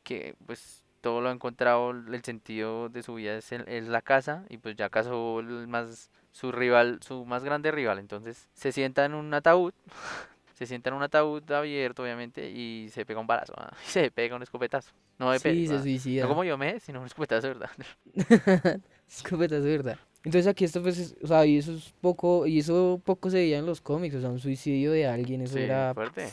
que 0.05 0.35
pues 0.47 0.85
todo 1.01 1.21
lo 1.21 1.29
ha 1.31 1.33
encontrado, 1.33 1.91
el 1.93 2.23
sentido 2.25 2.89
de 2.91 3.03
su 3.03 3.15
vida 3.15 3.37
es, 3.37 3.53
el- 3.53 3.67
es 3.69 3.89
la 3.89 4.03
casa 4.03 4.45
y 4.51 4.59
pues 4.59 4.77
ya 4.77 4.91
casó 4.91 5.41
el 5.41 5.67
más 5.69 6.11
su 6.33 6.53
rival, 6.53 7.01
su 7.03 7.25
más 7.25 7.45
grande 7.45 7.71
rival. 7.71 7.99
Entonces 7.99 8.49
se 8.55 8.73
sienta 8.73 9.05
en 9.05 9.15
un 9.15 9.33
ataúd, 9.35 9.73
se 10.55 10.67
sienta 10.67 10.91
en 10.91 10.97
un 10.97 11.03
ataúd 11.03 11.51
abierto, 11.53 12.03
obviamente, 12.03 12.51
y 12.51 12.89
se 12.91 13.07
pega 13.07 13.21
un 13.21 13.27
balazo, 13.27 13.55
ah, 13.57 13.71
y 13.87 13.89
se 13.91 14.11
pega 14.11 14.37
un 14.37 14.43
escopetazo. 14.43 14.91
No 15.19 15.31
de 15.33 15.39
Sí, 15.39 15.67
se 15.67 15.75
ah, 15.75 15.83
suicida. 15.83 16.23
no 16.25 16.29
como 16.29 16.45
yo 16.45 16.57
me, 16.59 16.81
sino 16.81 17.01
un 17.01 17.07
escopetazo, 17.07 17.49
¿verdad? 17.49 17.71
Escopeta, 19.09 19.57
es 19.57 19.65
verdad. 19.65 19.99
Entonces 20.25 20.47
aquí 20.47 20.65
esto 20.65 20.83
pues, 20.83 20.99
es- 20.99 21.17
o 21.23 21.27
sea, 21.27 21.47
y 21.47 21.59
eso 21.59 21.73
es 21.73 21.95
poco, 22.01 22.47
y 22.47 22.59
eso 22.59 23.01
poco 23.05 23.31
se 23.31 23.39
veía 23.39 23.59
en 23.59 23.67
los 23.67 23.81
cómics, 23.81 24.15
o 24.17 24.21
sea, 24.21 24.31
un 24.31 24.39
suicidio 24.39 24.93
de 24.93 25.07
alguien, 25.07 25.41
eso 25.43 25.57
Sí, 25.57 25.63
era... 25.63 25.95
fuerte. 25.95 26.29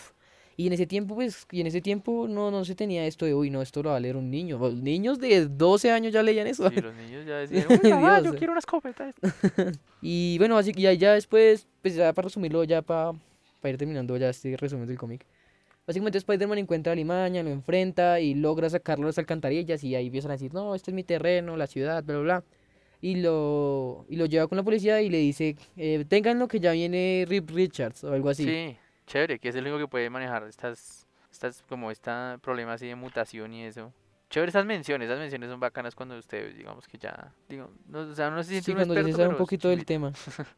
Y 0.59 0.65
en 0.67 0.73
ese 0.73 0.87
tiempo, 0.87 1.13
pues, 1.13 1.45
y 1.51 1.61
en 1.61 1.67
ese 1.67 1.81
tiempo 1.81 2.27
no, 2.27 2.49
no 2.49 2.65
se 2.65 2.73
tenía 2.73 3.05
esto 3.05 3.25
de, 3.25 3.35
uy, 3.35 3.51
no, 3.51 3.61
esto 3.61 3.83
lo 3.83 3.91
va 3.91 3.97
a 3.97 3.99
leer 3.99 4.17
un 4.17 4.31
niño. 4.31 4.57
Los 4.57 4.73
niños 4.73 5.19
de 5.19 5.45
12 5.47 5.91
años 5.91 6.11
ya 6.11 6.23
leían 6.23 6.47
eso. 6.47 6.67
Sí, 6.71 6.81
los 6.81 6.95
niños 7.07 7.25
ya 7.27 7.37
decían, 7.37 7.67
"Uy, 7.69 7.89
mamá, 7.91 8.21
yo 8.21 8.33
quiero 8.33 8.53
una 8.53 8.59
escopeta. 8.59 9.13
Y 10.01 10.37
bueno, 10.39 10.57
así 10.57 10.73
que 10.73 10.81
ya, 10.81 10.93
ya 10.93 11.13
después, 11.13 11.67
pues 11.81 11.95
ya 11.95 12.11
para 12.13 12.25
resumirlo, 12.27 12.63
ya 12.63 12.81
para 12.81 13.13
ir 13.65 13.77
terminando 13.77 14.15
ya 14.17 14.29
este 14.29 14.55
resumen 14.57 14.87
del 14.87 14.97
cómic. 14.97 15.25
Básicamente 15.85 16.17
Spider-Man 16.17 16.57
encuentra 16.57 16.93
a 16.93 16.95
Limaña, 16.95 17.43
lo 17.43 17.49
enfrenta 17.49 18.19
y 18.19 18.33
logra 18.33 18.69
sacarlo 18.69 19.05
de 19.05 19.09
las 19.09 19.17
alcantarillas 19.19 19.83
y 19.83 19.95
ahí 19.95 20.07
empiezan 20.07 20.31
a 20.31 20.33
decir, 20.35 20.53
no, 20.53 20.75
este 20.75 20.91
es 20.91 20.95
mi 20.95 21.03
terreno, 21.03 21.55
la 21.55 21.67
ciudad, 21.67 22.03
bla, 22.03 22.15
bla, 22.17 22.23
bla. 22.23 22.43
Y 23.01 23.15
lo, 23.15 24.05
y 24.09 24.15
lo 24.15 24.25
lleva 24.25 24.47
con 24.47 24.55
la 24.57 24.63
policía 24.63 25.01
y 25.01 25.09
le 25.09 25.19
dice, 25.19 25.55
eh, 25.75 26.03
ténganlo 26.07 26.47
que 26.47 26.59
ya 26.59 26.71
viene 26.71 27.25
Rip 27.27 27.49
Richards 27.51 28.03
o 28.03 28.11
algo 28.13 28.29
así. 28.29 28.43
Sí, 28.45 28.77
chévere, 29.05 29.39
que 29.39 29.49
es 29.49 29.55
el 29.55 29.63
único 29.63 29.77
que 29.77 29.87
puede 29.87 30.09
manejar 30.09 30.43
estas, 30.47 31.05
estas, 31.31 31.63
como 31.69 31.91
este 31.91 32.11
problema 32.41 32.73
así 32.73 32.87
de 32.87 32.95
mutación 32.95 33.53
y 33.53 33.65
eso. 33.65 33.93
Chévere 34.29 34.49
esas 34.49 34.65
menciones, 34.65 35.07
esas 35.07 35.19
menciones 35.19 35.49
son 35.49 35.59
bacanas 35.59 35.95
cuando 35.95 36.17
usted, 36.17 36.55
digamos 36.55 36.87
que 36.87 36.97
ya, 36.97 37.31
digo, 37.47 37.69
no, 37.87 37.99
o 37.99 38.13
sea, 38.15 38.29
no 38.29 38.43
se 38.43 38.49
siente 38.49 38.65
Sí, 38.65 38.71
un 38.71 38.77
cuando 38.77 38.93
experto, 38.95 39.17
sabe 39.17 39.27
un 39.29 39.33
pero 39.35 39.43
es 39.43 39.47
poquito 39.47 39.69
del 39.69 39.85
tema. 39.85 40.11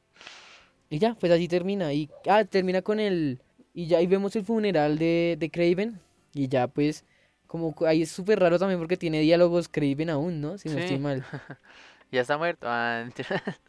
Y 0.90 0.98
ya, 0.98 1.14
pues 1.14 1.32
así 1.32 1.48
termina. 1.48 1.94
Y 1.94 2.10
ah, 2.28 2.44
termina 2.46 2.82
con 2.82 3.00
el. 3.00 3.40
Y 3.74 3.86
ya 3.86 4.00
ahí 4.00 4.08
vemos 4.08 4.36
el 4.36 4.44
funeral 4.44 4.98
de, 4.98 5.36
de 5.40 5.50
Craven. 5.52 6.00
Y 6.34 6.48
ya, 6.48 6.68
pues, 6.68 7.06
como 7.46 7.76
ahí 7.86 8.02
es 8.02 8.10
súper 8.12 8.40
raro 8.40 8.58
también 8.58 8.80
porque 8.80 8.98
tiene 8.98 9.22
diálogos 9.22 9.70
Craven 9.70 10.10
aún, 10.10 10.42
¿no? 10.42 10.58
Si 10.58 10.68
no 10.70 10.80
estoy 10.80 10.98
Sí. 10.98 11.04
mal. 11.04 11.24
Ya 12.12 12.22
está 12.22 12.38
muerto. 12.38 12.66
Ah. 12.70 13.08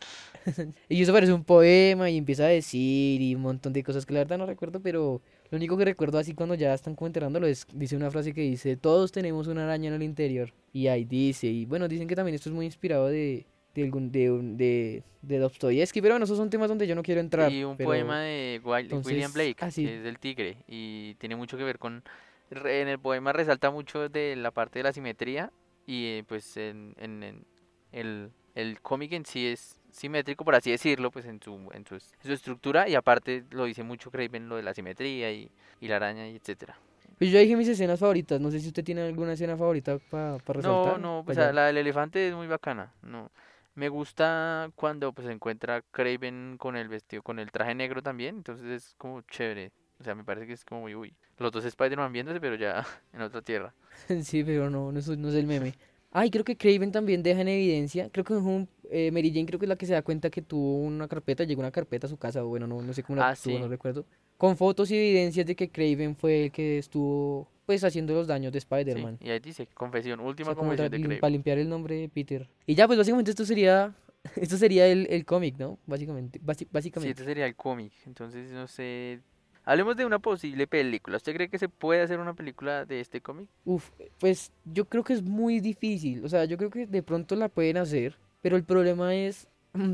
Y 0.88 1.02
eso 1.02 1.12
parece 1.12 1.32
un 1.32 1.44
poema 1.44 2.08
y 2.08 2.16
empieza 2.16 2.44
a 2.44 2.48
decir 2.48 3.20
y 3.20 3.34
un 3.34 3.42
montón 3.42 3.72
de 3.74 3.82
cosas 3.82 4.06
que 4.06 4.14
la 4.14 4.20
verdad 4.20 4.38
no 4.38 4.46
recuerdo, 4.46 4.80
pero 4.80 5.20
lo 5.50 5.56
único 5.56 5.76
que 5.76 5.84
recuerdo 5.84 6.18
así 6.18 6.32
cuando 6.34 6.54
ya 6.54 6.72
están 6.72 6.94
como 6.94 7.08
enterrándolo 7.08 7.46
es, 7.46 7.66
dice 7.74 7.96
una 7.96 8.10
frase 8.10 8.32
que 8.32 8.40
dice, 8.40 8.76
todos 8.76 9.12
tenemos 9.12 9.48
una 9.48 9.64
araña 9.64 9.88
en 9.88 9.94
el 9.94 10.02
interior. 10.02 10.52
Y 10.72 10.86
ahí 10.86 11.04
dice, 11.04 11.46
y 11.48 11.66
bueno, 11.66 11.88
dicen 11.88 12.08
que 12.08 12.16
también 12.16 12.34
esto 12.34 12.48
es 12.48 12.54
muy 12.54 12.64
inspirado 12.64 13.08
de, 13.08 13.44
de, 13.74 13.82
algún, 13.82 14.10
de, 14.10 14.30
de, 14.56 15.02
de 15.20 15.38
Dostoyevsky, 15.38 16.00
pero 16.00 16.14
bueno, 16.14 16.24
esos 16.24 16.38
son 16.38 16.48
temas 16.48 16.68
donde 16.68 16.86
yo 16.86 16.94
no 16.94 17.02
quiero 17.02 17.20
entrar. 17.20 17.52
Y 17.52 17.62
un 17.64 17.76
pero- 17.76 17.90
poema 17.90 18.22
de 18.22 18.60
Wil- 18.64 18.84
William 18.84 18.98
entonces, 19.00 19.34
Blake, 19.34 19.56
ah, 19.60 19.70
sí. 19.70 19.84
que 19.84 19.98
es 19.98 20.02
del 20.04 20.18
tigre, 20.18 20.56
y 20.66 21.14
tiene 21.16 21.36
mucho 21.36 21.58
que 21.58 21.64
ver 21.64 21.78
con... 21.78 22.02
En 22.50 22.88
el 22.88 22.98
poema 22.98 23.32
resalta 23.32 23.70
mucho 23.70 24.08
de 24.08 24.34
la 24.36 24.50
parte 24.52 24.78
de 24.78 24.84
la 24.84 24.92
simetría, 24.94 25.52
y 25.86 26.06
eh, 26.06 26.24
pues 26.26 26.56
en, 26.56 26.94
en- 26.98 27.22
en 27.22 27.44
el, 27.92 28.30
el 28.54 28.80
cómic 28.80 29.12
en 29.12 29.24
sí 29.24 29.46
es 29.48 29.76
simétrico, 29.90 30.44
por 30.44 30.54
así 30.54 30.70
decirlo, 30.70 31.10
pues 31.10 31.26
en 31.26 31.40
su, 31.42 31.68
en 31.72 31.84
su, 31.86 31.96
es- 31.96 32.12
en 32.22 32.26
su 32.28 32.32
estructura, 32.32 32.88
y 32.88 32.94
aparte 32.94 33.44
lo 33.50 33.64
dice 33.64 33.82
mucho 33.82 34.10
Craven, 34.10 34.48
lo 34.48 34.56
de 34.56 34.62
la 34.62 34.74
simetría 34.74 35.32
y, 35.32 35.50
y 35.80 35.88
la 35.88 35.96
araña, 35.96 36.28
y 36.28 36.36
etcétera. 36.36 36.76
Pues 37.18 37.30
yo 37.30 37.38
dije 37.38 37.54
mis 37.56 37.68
escenas 37.68 38.00
favoritas, 38.00 38.40
no 38.40 38.50
sé 38.50 38.60
si 38.60 38.68
usted 38.68 38.82
tiene 38.84 39.02
alguna 39.02 39.34
escena 39.34 39.56
favorita 39.56 39.98
para 40.10 40.38
No, 40.38 40.52
resaltar. 40.54 41.00
no, 41.00 41.18
pa' 41.20 41.24
pues 41.26 41.36
ya- 41.36 41.52
la 41.52 41.66
del 41.66 41.76
elefante 41.78 42.28
es 42.28 42.34
muy 42.34 42.46
bacana, 42.46 42.92
no. 43.02 43.30
Me 43.74 43.88
gusta 43.88 44.70
cuando 44.74 45.12
pues 45.12 45.26
se 45.26 45.32
encuentra 45.32 45.82
Craven 45.90 46.56
con 46.58 46.76
el 46.76 46.88
vestido, 46.88 47.22
con 47.22 47.38
el 47.38 47.50
traje 47.50 47.74
negro 47.74 48.02
también, 48.02 48.36
entonces 48.36 48.66
es 48.66 48.94
como 48.98 49.20
chévere. 49.22 49.70
O 50.00 50.04
sea, 50.04 50.14
me 50.14 50.24
parece 50.24 50.46
que 50.46 50.54
es 50.54 50.64
como 50.64 50.82
muy, 50.82 50.94
uy, 50.94 51.14
los 51.38 51.52
dos 51.52 51.64
Spider-Man 51.64 52.12
viéndose, 52.12 52.40
pero 52.40 52.56
ya 52.56 52.84
en 53.12 53.20
otra 53.22 53.42
tierra. 53.42 53.74
Sí, 54.24 54.42
pero 54.44 54.70
no, 54.70 54.90
no 54.92 54.98
es, 54.98 55.08
no 55.08 55.28
es 55.28 55.34
el 55.34 55.46
meme. 55.46 55.74
Ay, 56.12 56.30
creo 56.30 56.44
que 56.44 56.56
Craven 56.56 56.90
también 56.90 57.22
deja 57.22 57.40
en 57.40 57.48
evidencia, 57.48 58.10
creo 58.10 58.24
que 58.24 58.34
es 58.34 58.40
un, 58.40 58.68
eh, 58.90 59.10
Mary 59.12 59.30
Jane 59.32 59.46
creo 59.46 59.60
que 59.60 59.66
es 59.66 59.68
la 59.68 59.76
que 59.76 59.86
se 59.86 59.92
da 59.92 60.02
cuenta 60.02 60.28
que 60.28 60.42
tuvo 60.42 60.78
una 60.78 61.06
carpeta, 61.06 61.44
llegó 61.44 61.60
una 61.60 61.70
carpeta 61.70 62.08
a 62.08 62.10
su 62.10 62.16
casa, 62.16 62.44
o 62.44 62.48
bueno, 62.48 62.66
no, 62.66 62.82
no 62.82 62.92
sé 62.92 63.02
cómo 63.04 63.16
la 63.20 63.28
Ah, 63.30 63.36
tuvo, 63.36 63.58
no 63.58 63.64
sí. 63.66 63.70
recuerdo. 63.70 64.04
Con 64.36 64.56
fotos 64.56 64.90
y 64.90 64.96
evidencias 64.96 65.46
de 65.46 65.54
que 65.54 65.68
Craven 65.68 66.16
fue 66.16 66.46
el 66.46 66.50
que 66.52 66.78
estuvo, 66.78 67.46
pues, 67.64 67.84
haciendo 67.84 68.12
los 68.14 68.26
daños 68.26 68.52
de 68.52 68.58
Sí, 68.60 68.64
Spider-Man. 68.68 69.18
y 69.20 69.30
ahí 69.30 69.38
dice, 69.38 69.68
confesión, 69.68 70.18
O 70.18 70.24
última 70.26 70.46
sea, 70.46 70.54
como 70.56 70.70
confesión 70.70 70.90
de 70.90 70.98
para 70.98 71.16
Craven. 71.18 71.32
limpiar 71.32 71.58
el 71.58 71.68
nombre 71.68 71.94
de 71.94 72.08
Peter. 72.08 72.48
Y 72.66 72.74
ya, 72.74 72.88
pues 72.88 72.98
básicamente 72.98 73.30
esto 73.30 73.44
sería, 73.44 73.94
esto 74.36 74.56
sería 74.56 74.88
el, 74.88 75.06
el 75.10 75.24
cómic, 75.24 75.56
¿no? 75.58 75.78
Básicamente, 75.86 76.40
basi- 76.40 76.60
Sí, 76.64 76.68
básicamente. 76.72 77.10
este 77.12 77.24
sería 77.24 77.46
el 77.46 77.54
cómic, 77.54 77.92
entonces 78.06 78.50
no 78.50 78.66
sé. 78.66 79.20
Hablemos 79.64 79.96
de 79.96 80.04
una 80.04 80.18
posible 80.18 80.66
película. 80.66 81.16
¿Usted 81.16 81.34
cree 81.34 81.48
que 81.48 81.58
se 81.58 81.68
puede 81.68 82.02
hacer 82.02 82.18
una 82.18 82.34
película 82.34 82.84
de 82.84 83.00
este 83.00 83.20
cómic? 83.20 83.48
Uf, 83.64 83.90
pues 84.18 84.52
yo 84.64 84.86
creo 84.86 85.04
que 85.04 85.12
es 85.12 85.22
muy 85.22 85.60
difícil. 85.60 86.24
O 86.24 86.28
sea, 86.28 86.44
yo 86.44 86.56
creo 86.56 86.70
que 86.70 86.86
de 86.86 87.02
pronto 87.02 87.36
la 87.36 87.48
pueden 87.48 87.76
hacer, 87.76 88.16
pero 88.42 88.56
el 88.56 88.64
problema 88.64 89.14
es 89.14 89.46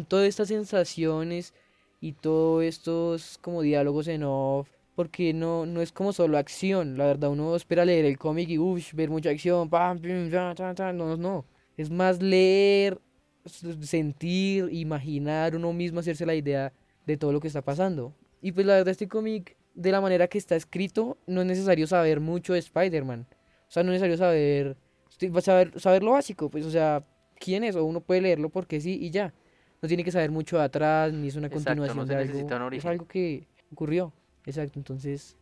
todas 0.08 0.26
estas 0.26 0.48
sensaciones 0.48 1.52
y 2.00 2.12
todos 2.12 2.64
estos 2.64 3.38
como 3.38 3.62
diálogos 3.62 4.08
en 4.08 4.22
off, 4.24 4.68
porque 4.94 5.32
no, 5.32 5.66
no 5.66 5.82
es 5.82 5.92
como 5.92 6.12
solo 6.12 6.38
acción. 6.38 6.96
La 6.96 7.06
verdad, 7.06 7.30
uno 7.30 7.56
espera 7.56 7.84
leer 7.84 8.04
el 8.04 8.18
cómic 8.18 8.48
y 8.48 8.58
uff, 8.58 8.94
ver 8.94 9.10
mucha 9.10 9.30
acción, 9.30 9.68
pam, 9.68 9.98
pim. 9.98 10.30
No, 10.30 11.16
no. 11.16 11.44
Es 11.76 11.90
más 11.90 12.22
leer, 12.22 12.98
sentir, 13.44 14.68
imaginar 14.72 15.56
uno 15.56 15.72
mismo, 15.72 16.00
hacerse 16.00 16.24
la 16.24 16.34
idea 16.34 16.72
de 17.04 17.16
todo 17.16 17.32
lo 17.32 17.40
que 17.40 17.48
está 17.48 17.62
pasando. 17.62 18.14
Y 18.46 18.52
pues 18.52 18.64
la 18.64 18.74
verdad, 18.74 18.92
este 18.92 19.08
cómic, 19.08 19.56
de 19.74 19.90
la 19.90 20.00
manera 20.00 20.28
que 20.28 20.38
está 20.38 20.54
escrito, 20.54 21.18
no 21.26 21.40
es 21.40 21.48
necesario 21.48 21.84
saber 21.88 22.20
mucho 22.20 22.52
de 22.52 22.60
Spider-Man. 22.60 23.26
O 23.28 23.70
sea, 23.72 23.82
no 23.82 23.92
es 23.92 24.00
necesario 24.00 24.16
saber, 24.16 24.76
a 25.36 25.40
saber, 25.40 25.80
saber 25.80 26.04
lo 26.04 26.12
básico, 26.12 26.48
pues, 26.48 26.64
o 26.64 26.70
sea, 26.70 27.04
quién 27.40 27.64
es, 27.64 27.74
o 27.74 27.84
uno 27.84 28.00
puede 28.00 28.20
leerlo 28.20 28.48
porque 28.48 28.80
sí 28.80 28.98
y 29.02 29.10
ya. 29.10 29.34
No 29.82 29.88
tiene 29.88 30.04
que 30.04 30.12
saber 30.12 30.30
mucho 30.30 30.58
de 30.58 30.62
atrás, 30.62 31.12
ni 31.12 31.26
es 31.26 31.34
una 31.34 31.48
Exacto, 31.48 31.70
no 31.70 31.88
continuación 31.88 32.06
se 32.06 32.14
de 32.14 32.24
necesita 32.24 32.54
un 32.54 32.62
algo. 32.62 32.76
Es 32.76 32.86
algo 32.86 33.08
que 33.08 33.48
ocurrió. 33.72 34.12
Exacto, 34.44 34.78
entonces. 34.78 35.36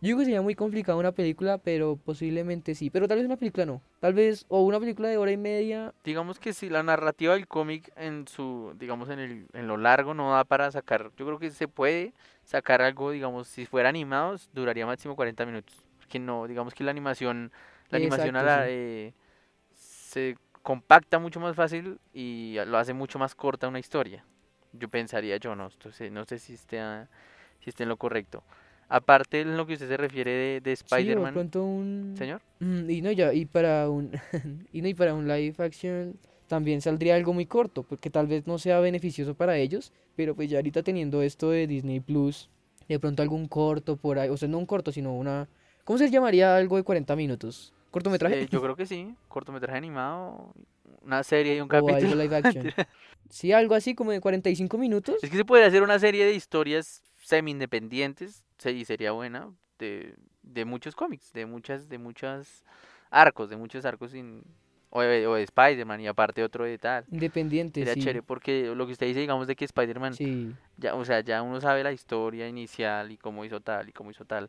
Yo 0.00 0.08
digo 0.08 0.18
que 0.20 0.24
sería 0.24 0.40
muy 0.40 0.54
complicado 0.54 0.98
una 0.98 1.12
película, 1.12 1.58
pero 1.58 1.96
posiblemente 1.96 2.74
sí. 2.74 2.88
Pero 2.88 3.06
tal 3.06 3.18
vez 3.18 3.26
una 3.26 3.36
película 3.36 3.66
no. 3.66 3.82
Tal 4.00 4.14
vez, 4.14 4.46
o 4.48 4.62
una 4.62 4.80
película 4.80 5.08
de 5.08 5.18
hora 5.18 5.32
y 5.32 5.36
media. 5.36 5.92
Digamos 6.04 6.38
que 6.38 6.54
si 6.54 6.70
la 6.70 6.82
narrativa 6.82 7.34
del 7.34 7.48
cómic 7.48 7.92
en 7.96 8.26
su, 8.26 8.74
digamos 8.78 9.10
en 9.10 9.18
el, 9.18 9.46
en 9.52 9.66
lo 9.66 9.76
largo 9.76 10.14
no 10.14 10.32
da 10.32 10.44
para 10.44 10.70
sacar, 10.70 11.10
yo 11.18 11.26
creo 11.26 11.38
que 11.38 11.50
se 11.50 11.68
puede 11.68 12.14
sacar 12.46 12.82
algo, 12.82 13.12
digamos, 13.12 13.48
si 13.48 13.66
fuera 13.66 13.90
animados, 13.90 14.50
duraría 14.54 14.86
máximo 14.86 15.16
40 15.16 15.46
minutos. 15.46 15.76
Porque 15.98 16.20
no, 16.20 16.48
digamos 16.48 16.74
que 16.74 16.84
la 16.84 16.92
animación, 16.92 17.52
la 17.90 17.98
animación 17.98 18.36
a 18.36 18.44
la, 18.44 18.64
sí. 18.64 18.70
eh, 18.70 19.14
se 19.74 20.36
compacta 20.62 21.18
mucho 21.18 21.40
más 21.40 21.56
fácil 21.56 21.98
y 22.14 22.56
lo 22.66 22.78
hace 22.78 22.94
mucho 22.94 23.18
más 23.18 23.34
corta 23.34 23.68
una 23.68 23.80
historia. 23.80 24.24
Yo 24.72 24.88
pensaría 24.88 25.38
yo, 25.38 25.56
no, 25.56 25.70
sé- 25.70 26.10
no 26.10 26.24
sé 26.26 26.38
si 26.38 26.54
esté, 26.54 26.80
si 27.60 27.70
esté 27.70 27.84
en 27.84 27.88
lo 27.90 27.96
correcto. 27.96 28.44
Aparte 28.88 29.40
en 29.42 29.56
lo 29.56 29.66
que 29.66 29.74
usted 29.74 29.88
se 29.88 29.96
refiere 29.98 30.30
de, 30.32 30.60
de 30.60 30.72
Sí, 30.84 31.04
Spider-Man, 31.04 31.34
pronto 31.34 31.64
un. 31.64 32.14
señor. 32.14 32.42
Mm, 32.60 32.90
y 32.90 33.02
no, 33.02 33.12
ya, 33.12 33.32
y 33.34 33.46
para 33.46 33.88
un. 33.90 34.12
y 34.72 34.82
no, 34.82 34.88
y 34.88 34.94
para 34.94 35.14
un 35.14 35.26
live 35.28 35.54
action 35.58 36.18
también 36.46 36.80
saldría 36.80 37.14
algo 37.14 37.32
muy 37.32 37.46
corto, 37.46 37.82
porque 37.82 38.10
tal 38.10 38.26
vez 38.26 38.46
no 38.46 38.58
sea 38.58 38.80
beneficioso 38.80 39.34
para 39.34 39.56
ellos, 39.56 39.92
pero 40.14 40.34
pues 40.34 40.50
ya 40.50 40.58
ahorita 40.58 40.82
teniendo 40.82 41.22
esto 41.22 41.50
de 41.50 41.66
Disney 41.66 42.00
Plus, 42.00 42.48
de 42.88 42.98
pronto 42.98 43.22
algún 43.22 43.48
corto 43.48 43.96
por 43.96 44.18
ahí, 44.18 44.28
o 44.28 44.36
sea, 44.36 44.48
no 44.48 44.58
un 44.58 44.66
corto, 44.66 44.92
sino 44.92 45.14
una. 45.14 45.48
¿Cómo 45.84 45.98
se 45.98 46.10
llamaría 46.10 46.56
algo 46.56 46.76
de 46.76 46.82
40 46.82 47.14
minutos? 47.16 47.72
¿Cortometraje? 47.90 48.42
Eh, 48.42 48.48
yo 48.50 48.60
creo 48.60 48.76
que 48.76 48.86
sí, 48.86 49.14
cortometraje 49.28 49.78
animado, 49.78 50.52
una 51.02 51.22
serie 51.22 51.56
y 51.56 51.60
un 51.60 51.68
o 51.72 51.76
algo 51.76 51.88
capítulo. 51.88 52.22
live 52.22 52.36
action. 52.44 52.72
Sí, 53.30 53.52
algo 53.52 53.74
así 53.74 53.94
como 53.94 54.12
de 54.12 54.20
45 54.20 54.78
minutos. 54.78 55.16
Es 55.22 55.30
que 55.30 55.36
se 55.36 55.44
podría 55.44 55.66
hacer 55.66 55.82
una 55.82 55.98
serie 55.98 56.24
de 56.24 56.34
historias 56.34 57.02
semi-independientes, 57.22 58.44
sí, 58.58 58.84
sería 58.84 59.12
buena, 59.12 59.50
de 59.78 60.14
de 60.46 60.64
muchos 60.64 60.94
cómics, 60.94 61.32
de 61.32 61.44
muchas, 61.44 61.88
de 61.88 61.98
muchas 61.98 62.64
arcos, 63.10 63.50
de 63.50 63.56
muchos 63.56 63.84
arcos 63.84 64.12
sin, 64.12 64.42
o 64.90 65.00
de, 65.02 65.26
o 65.26 65.34
de 65.34 65.42
Spider-Man 65.42 66.00
y 66.00 66.06
aparte 66.06 66.42
otro 66.42 66.64
de 66.64 66.78
tal. 66.78 67.04
Independiente, 67.10 67.84
sí. 67.94 68.00
chévere 68.00 68.22
porque 68.22 68.72
lo 68.74 68.86
que 68.86 68.92
usted 68.92 69.06
dice, 69.06 69.20
digamos, 69.20 69.46
de 69.46 69.56
que 69.56 69.64
Spider-Man, 69.64 70.14
Sí. 70.14 70.54
ya, 70.76 70.94
o 70.94 71.04
sea, 71.04 71.20
ya 71.20 71.42
uno 71.42 71.60
sabe 71.60 71.82
la 71.82 71.92
historia 71.92 72.48
inicial 72.48 73.10
y 73.12 73.16
cómo 73.16 73.44
hizo 73.44 73.60
tal 73.60 73.88
y 73.88 73.92
cómo 73.92 74.10
hizo 74.10 74.24
tal, 74.24 74.48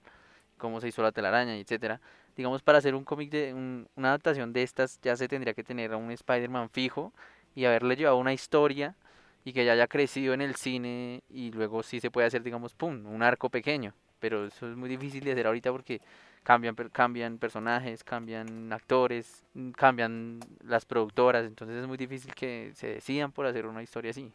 cómo 0.58 0.82
se 0.82 0.88
hizo 0.88 1.02
la 1.02 1.12
telaraña 1.12 1.56
y 1.58 1.62
etcétera. 1.62 2.00
Digamos, 2.36 2.62
para 2.62 2.78
hacer 2.78 2.94
un 2.96 3.04
cómic 3.04 3.32
de 3.32 3.54
un- 3.54 3.88
una 3.96 4.10
adaptación 4.10 4.54
de 4.54 4.64
estas, 4.64 5.00
ya 5.02 5.16
se 5.16 5.28
tendría 5.28 5.54
que 5.54 5.64
tener 5.64 5.94
a 5.94 5.98
un 5.98 6.12
Spider-Man 6.12 6.70
fijo 6.70 7.14
y 7.56 7.66
haberle 7.66 7.96
llevado 7.96 8.18
una 8.18 8.34
historia 8.34 8.96
y 9.44 9.54
que 9.54 9.66
ya 9.66 9.72
haya 9.74 9.88
crecido 9.88 10.34
en 10.34 10.42
el 10.42 10.56
cine 10.56 11.24
y 11.30 11.52
luego 11.52 11.82
sí 11.82 12.00
se 12.00 12.12
puede 12.12 12.28
hacer, 12.28 12.44
digamos, 12.44 12.74
pum, 12.76 13.06
un 13.08 13.24
arco 13.24 13.50
pequeño. 13.50 13.94
Pero 14.20 14.46
eso 14.46 14.70
es 14.70 14.76
muy 14.76 14.90
difícil 14.90 15.24
de 15.24 15.32
hacer 15.32 15.48
ahorita 15.48 15.72
porque 15.72 16.02
cambian, 16.48 16.76
cambian 16.94 17.38
personajes, 17.40 18.06
cambian 18.06 18.72
actores, 18.72 19.44
mm, 19.54 19.72
cambian 19.72 20.40
las 20.64 20.86
productoras, 20.86 21.46
entonces 21.46 21.76
es 21.82 21.86
muy 21.88 21.98
difícil 21.98 22.34
que 22.34 22.72
se 22.74 22.88
decidan 22.88 23.34
por 23.34 23.46
hacer 23.46 23.66
una 23.66 23.84
historia 23.84 24.12
así. 24.12 24.32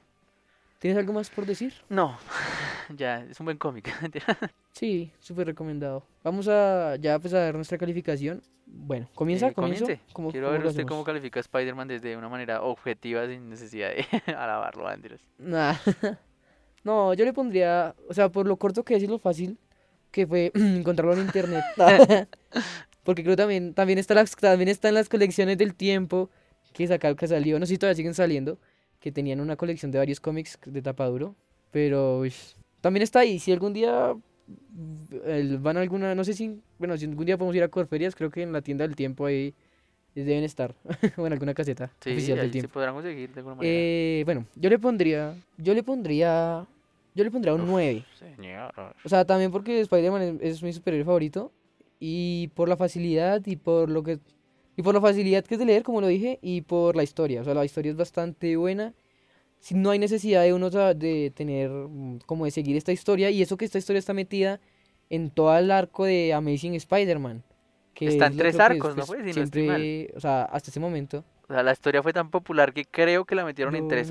¿Tienes 0.79 0.99
algo 0.99 1.15
más 1.15 1.31
por 1.31 1.47
decir? 1.47 1.73
No, 1.89 2.19
ya, 2.95 3.21
es 3.25 3.41
un 3.41 3.47
buen 3.47 3.57
cómic. 3.57 3.89
Sí, 4.75 5.13
súper 5.21 5.47
recomendado. 5.49 6.03
Vamos 6.25 6.49
a 6.49 6.97
ya 6.97 7.19
pues 7.19 7.35
a 7.35 7.41
dar 7.41 7.55
nuestra 7.55 7.77
calificación. 7.77 8.43
Bueno, 8.67 9.07
comienza, 9.15 9.49
Eh, 9.49 9.53
comience. 9.55 10.01
¿Cómo- 10.15 10.31
Quiero 10.31 10.47
cómo 10.49 10.59
ver 10.59 10.67
usted 10.67 10.87
cómo 10.87 11.05
califica 11.05 11.41
a 11.41 11.43
Spider-Man 11.43 11.89
desde 11.89 12.17
una 12.17 12.31
manera 12.31 12.63
objetiva 12.63 13.27
sin 13.27 13.51
necesidad 13.51 13.91
de 13.91 14.07
alabarlo, 14.35 14.89
Andrés. 14.89 15.21
Nah. 15.39 15.75
No, 16.85 17.13
yo 17.15 17.25
le 17.27 17.33
pondría, 17.35 17.95
o 18.09 18.15
sea, 18.15 18.31
por 18.31 18.47
lo 18.47 18.57
corto 18.57 18.83
que 18.83 18.97
es 18.97 19.03
y 19.03 19.07
lo 19.07 19.19
fácil 19.19 19.59
que 20.13 20.27
fue 20.27 20.53
encontrarlo 20.55 21.15
en 21.15 21.21
internet. 21.21 21.65
Porque 23.05 23.25
creo 23.25 23.35
también 23.35 23.75
también 23.75 23.99
está 23.99 24.15
las 24.15 24.37
también 24.37 24.69
está 24.69 24.89
en 24.89 24.95
las 24.95 25.09
colecciones 25.09 25.59
del 25.59 25.75
tiempo 25.75 26.31
que 26.73 26.87
saca, 26.87 27.15
que 27.17 27.27
salió, 27.27 27.59
no 27.59 27.67
sé 27.67 27.75
si 27.75 27.79
todavía 27.79 27.97
siguen 27.97 28.15
saliendo, 28.15 28.59
que 29.01 29.11
tenían 29.11 29.41
una 29.41 29.57
colección 29.57 29.91
de 29.91 29.99
varios 29.99 30.21
cómics 30.21 30.59
de 30.65 30.81
tapa 30.83 31.07
duro, 31.07 31.35
pero 31.73 32.21
uish, 32.21 32.55
también 32.81 33.03
está 33.03 33.19
ahí, 33.21 33.39
si 33.41 33.53
algún 33.53 33.73
día 33.73 34.15
mm, 34.15 35.17
el- 35.27 35.59
van 35.59 35.77
a 35.77 35.81
alguna, 35.81 36.15
no 36.15 36.23
sé 36.25 36.33
si, 36.35 36.61
bueno, 36.79 36.97
si 36.97 37.05
algún 37.07 37.27
día 37.27 37.37
podemos 37.37 37.57
ir 37.57 37.63
a 37.65 37.69
Corferias, 37.69 38.15
creo 38.15 38.31
que 38.31 38.43
en 38.43 38.53
la 38.53 38.63
tienda 38.63 38.87
del 38.87 38.97
tiempo 38.97 39.27
ahí 39.27 39.53
deben 40.15 40.45
estar, 40.45 40.75
o 41.19 41.27
en 41.27 41.33
alguna 41.33 41.53
caseta 41.55 41.91
Sí, 42.01 42.11
oficial 42.13 42.37
del 42.37 42.47
ahí 42.47 42.49
se 42.49 42.53
tiempo. 42.53 42.73
podrán 42.75 42.95
conseguir 42.95 43.31
de 43.35 43.41
alguna 43.41 43.57
manera. 43.57 43.75
Eh, 43.77 44.23
bueno, 44.25 44.47
yo 44.55 44.71
le 44.71 44.79
pondría, 44.79 45.35
yo 45.59 45.75
le 45.75 45.83
pondría, 45.83 46.67
yo 47.15 47.25
le 47.25 47.31
pondría 47.31 47.55
un 47.55 47.67
9. 47.67 48.05
Señor. 48.19 48.73
O 49.05 49.09
sea, 49.09 49.25
también 49.25 49.51
porque 49.51 49.81
Spider-Man 49.81 50.41
es, 50.41 50.57
es 50.57 50.63
mi 50.63 50.73
superhéroe 50.73 51.05
favorito 51.05 51.53
y 51.99 52.49
por 52.55 52.69
la 52.69 52.77
facilidad 52.77 53.43
y 53.47 53.57
por 53.57 53.89
lo 53.89 54.03
que 54.03 54.19
y 54.77 54.83
por 54.83 54.95
la 54.95 55.01
facilidad 55.01 55.45
que 55.45 55.55
es 55.55 55.59
de 55.59 55.67
leer, 55.67 55.83
como 55.83 56.01
lo 56.01 56.07
dije, 56.07 56.39
y 56.43 56.63
por 56.63 56.97
la 56.97 57.03
historia. 57.03 57.43
O 57.43 57.45
sea, 57.45 57.55
la 57.55 57.65
historia 57.65 57.91
es 57.91 57.97
bastante 57.97 58.57
buena. 58.57 58.95
Si 59.61 59.75
no 59.75 59.91
hay 59.91 59.99
necesidad 59.99 60.43
de 60.43 60.55
uno 60.55 60.71
de 60.71 61.33
tener 61.35 61.71
mm, 61.71 62.21
como 62.27 62.47
de 62.47 62.51
seguir 62.51 62.77
esta 62.77 62.93
historia 62.93 63.31
y 63.31 63.43
eso 63.43 63.57
que 63.57 63.65
esta 63.65 63.79
historia 63.79 63.99
está 63.99 64.15
metida 64.15 64.61
en 65.11 65.31
todo 65.31 65.57
el 65.57 65.71
arco 65.71 66.05
de 66.05 66.33
Amazing 66.33 66.75
Spider-Man. 66.75 67.45
que 67.95 68.09
Está 68.09 68.27
es 68.27 68.37
tres 68.37 68.57
creo 68.57 68.69
que 68.69 68.77
es, 68.77 68.83
arcos, 68.83 68.97
¿no 68.97 69.07
pues, 69.07 69.25
no 69.25 69.33
siempre, 69.33 70.13
o 70.17 70.21
sea, 70.21 70.45
hasta 70.45 70.71
ese 70.71 70.81
momento. 70.81 71.25
O 71.53 71.55
sea, 71.55 71.63
la 71.63 71.73
historia 71.73 72.03
fue 72.03 72.15
tan 72.15 72.31
popular 72.31 72.73
que 72.73 72.87
creo 72.87 73.27
que 73.27 73.35
la 73.35 73.45
metieron 73.45 73.77
en 73.77 73.87
tres, 73.87 74.09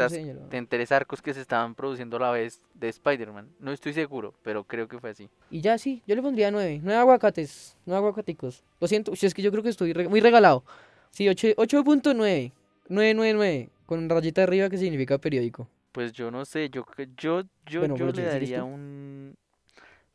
en 0.52 0.68
tres 0.68 0.92
arcos 0.92 1.24
que 1.24 1.34
se 1.34 1.42
estaban 1.42 1.74
produciendo 1.74 2.18
a 2.18 2.20
la 2.20 2.30
vez 2.30 2.62
de 2.76 2.88
Spider-Man. 2.90 3.50
No 3.60 3.72
estoy 3.72 3.94
seguro, 3.94 4.36
pero 4.44 4.64
creo 4.64 4.88
que 4.88 5.00
fue 5.00 5.10
así. 5.10 5.28
Y 5.50 5.60
ya 5.62 5.80
sí, 5.80 6.04
yo 6.06 6.16
le 6.16 6.22
pondría 6.22 6.52
nueve. 6.52 6.80
Nueve 6.84 7.00
aguacates, 7.00 7.76
nueve 7.88 7.98
aguacaticos. 7.98 8.64
Lo 8.80 8.88
siento, 8.88 9.16
si 9.16 9.26
es 9.26 9.34
que 9.34 9.42
yo 9.42 9.50
creo 9.50 9.64
que 9.64 9.70
estoy 9.70 9.92
re- 9.92 10.08
muy 10.08 10.20
regalado. 10.22 10.64
Sí, 11.10 11.28
ocho- 11.28 11.48
8.9. 11.48 12.52
999. 12.90 13.70
Con 13.88 14.08
rayita 14.08 14.44
arriba 14.44 14.70
que 14.70 14.78
significa 14.78 15.18
periódico. 15.18 15.68
Pues 15.94 16.14
yo 16.14 16.30
no 16.30 16.46
sé, 16.46 16.70
yo 16.70 16.86
yo 17.18 17.42
yo 17.66 17.80
Bueno, 17.80 17.96
yo 17.98 18.06
le 18.06 18.12
¿sigues 18.14 18.32
daría 18.34 18.64
un 18.64 19.36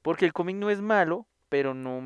porque 0.02 0.26
el 0.26 0.32
cómic 0.32 0.54
no 0.54 0.70
es 0.70 0.80
malo, 0.80 1.26
pero 1.48 1.74
no 1.74 2.00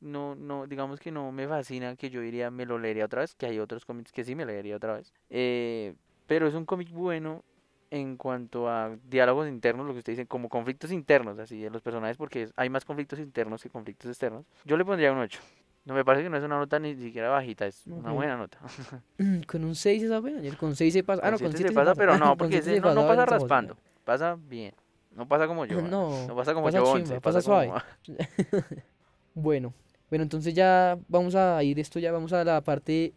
no 0.00 0.34
no 0.34 0.66
digamos 0.66 1.00
que 1.00 1.10
no 1.10 1.32
me 1.32 1.48
fascina 1.48 1.96
que 1.96 2.10
yo 2.10 2.20
diría 2.20 2.50
me 2.50 2.66
lo 2.66 2.78
leería 2.78 3.04
otra 3.06 3.20
vez, 3.20 3.34
que 3.34 3.46
hay 3.46 3.58
otros 3.58 3.84
cómics 3.84 4.12
que 4.12 4.24
sí 4.24 4.34
me 4.34 4.46
leería 4.46 4.76
otra 4.76 4.94
vez. 4.94 5.12
Eh, 5.30 5.94
pero 6.26 6.46
es 6.46 6.54
un 6.54 6.64
cómic 6.64 6.90
bueno 6.90 7.44
en 7.90 8.16
cuanto 8.16 8.68
a 8.68 8.96
diálogos 9.08 9.48
internos, 9.48 9.86
lo 9.86 9.92
que 9.92 10.00
usted 10.00 10.12
dice, 10.12 10.26
como 10.26 10.48
conflictos 10.48 10.90
internos, 10.90 11.38
así 11.38 11.60
de 11.60 11.70
los 11.70 11.82
personajes, 11.82 12.16
porque 12.16 12.48
hay 12.56 12.68
más 12.68 12.84
conflictos 12.84 13.18
internos 13.18 13.62
que 13.62 13.70
conflictos 13.70 14.10
externos. 14.10 14.44
Yo 14.64 14.76
le 14.76 14.84
pondría 14.84 15.12
un 15.12 15.18
8. 15.18 15.40
No 15.84 15.94
me 15.94 16.04
parece 16.04 16.24
que 16.24 16.30
no 16.30 16.36
es 16.36 16.42
una 16.42 16.58
nota 16.58 16.80
ni 16.80 16.96
siquiera 16.96 17.28
bajita, 17.28 17.64
es 17.64 17.86
una 17.86 18.10
buena 18.10 18.36
nota. 18.36 18.58
con 19.46 19.64
un 19.64 19.76
6 19.76 20.02
esa 20.02 20.18
buena. 20.18 20.44
y 20.44 20.50
Con 20.52 20.74
6 20.74 20.92
se 20.92 21.04
pasa. 21.04 21.22
Ah, 21.24 21.30
no, 21.30 21.38
con 21.38 21.52
siete 21.52 21.58
7 21.58 21.68
se 21.68 21.74
pasa, 21.74 21.94
pero 21.94 22.18
no, 22.18 22.30
Con 22.30 22.38
porque 22.38 22.58
ese 22.58 22.74
se 22.74 22.80
no, 22.80 22.92
no 22.92 23.06
pasa 23.06 23.24
raspando, 23.24 23.76
pasa 24.04 24.36
bien. 24.36 24.74
No 25.16 25.26
pasa 25.26 25.46
como 25.48 25.64
yo, 25.64 25.80
No, 25.90 26.26
no 26.28 26.36
pasa 26.36 26.54
como 26.54 26.66
pasa 26.66 26.78
yo 26.78 26.84
chimba, 26.84 27.14
11, 27.16 27.20
pasa 27.20 27.38
pasa 27.38 27.50
como... 27.50 27.74
Bueno, 29.34 29.74
bueno, 30.08 30.22
entonces 30.22 30.54
ya 30.54 30.98
vamos 31.08 31.34
a 31.34 31.62
ir 31.62 31.78
esto, 31.78 31.98
ya 31.98 32.12
vamos 32.12 32.32
a 32.32 32.44
la 32.44 32.60
parte 32.62 33.12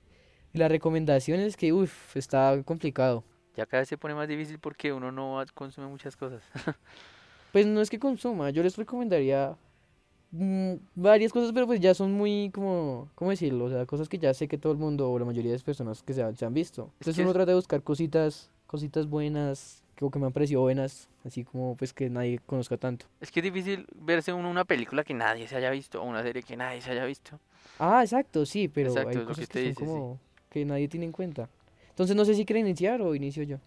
de 0.54 0.60
las 0.60 0.70
recomendaciones 0.72 1.56
que, 1.56 1.72
uff, 1.72 2.18
está 2.18 2.62
complicado. 2.66 3.24
Ya 3.56 3.66
cada 3.66 3.82
vez 3.82 3.90
se 3.90 3.98
pone 3.98 4.16
más 4.16 4.28
difícil 4.28 4.60
porque 4.60 4.92
uno 4.92 5.12
no 5.12 5.44
consume 5.54 5.88
muchas 5.88 6.16
cosas. 6.18 6.42
Pues 7.52 7.66
no 7.66 7.82
es 7.82 7.90
que 7.90 8.00
consuma, 8.00 8.50
yo 8.52 8.62
les 8.64 8.76
recomendaría 8.78 9.56
mm, 10.32 10.74
varias 10.96 11.32
cosas, 11.34 11.52
pero 11.54 11.66
pues 11.68 11.80
ya 11.80 11.94
son 11.94 12.12
muy 12.14 12.52
como, 12.54 13.10
¿cómo 13.16 13.32
decirlo? 13.32 13.66
O 13.66 13.70
sea, 13.70 13.86
cosas 13.86 14.08
que 14.10 14.18
ya 14.20 14.34
sé 14.34 14.48
que 14.48 14.58
todo 14.58 14.72
el 14.74 14.78
mundo 14.78 15.10
o 15.12 15.18
la 15.20 15.26
mayoría 15.26 15.52
de 15.52 15.56
las 15.58 15.64
personas 15.64 16.04
que 16.04 16.14
se, 16.14 16.22
han- 16.24 16.36
se 16.38 16.46
han 16.46 16.54
visto. 16.54 16.84
Es 17.00 17.08
Entonces 17.08 17.16
que 17.16 17.22
uno 17.22 17.32
es- 17.32 17.36
trata 17.36 17.52
de 17.52 17.56
buscar 17.56 17.82
cositas, 17.82 18.52
cositas 18.68 19.08
buenas, 19.08 19.84
que, 20.00 20.06
o 20.06 20.10
que 20.10 20.18
me 20.18 20.28
han 20.28 20.32
parecido 20.32 20.62
buenas, 20.62 21.10
así 21.26 21.44
como 21.44 21.76
pues 21.76 21.92
que 21.94 22.10
nadie 22.10 22.40
conozca 22.46 22.78
tanto. 22.78 23.06
Es 23.20 23.32
que 23.32 23.42
es 23.42 23.44
difícil 23.44 23.86
verse 23.96 24.32
uno 24.32 24.50
una 24.50 24.64
película 24.64 25.04
que 25.04 25.14
nadie 25.14 25.46
se 25.46 25.58
haya 25.58 25.70
visto 25.72 26.02
o 26.02 26.06
una 26.06 26.24
serie 26.24 26.42
que 26.42 26.56
nadie 26.56 26.82
se 26.82 26.92
haya 26.92 27.04
visto. 27.04 27.38
Ah, 27.80 28.02
exacto, 28.02 28.46
sí, 28.46 28.70
pero 28.70 28.92
Exacto, 28.92 29.10
hay 29.10 29.16
que 29.18 29.26
cosas 29.26 29.50
que 29.50 29.60
dice, 29.60 29.74
son 29.74 29.86
sí. 29.86 29.92
como 29.92 30.20
que 30.50 30.64
nadie 30.64 30.88
tiene 30.88 31.06
en 31.06 31.12
cuenta. 31.12 31.50
Entonces 31.90 32.16
no 32.16 32.24
sé 32.24 32.34
si 32.34 32.46
quieren 32.46 32.66
iniciar 32.66 33.02
o 33.02 33.14
inicio 33.14 33.44
yo. 33.44 33.58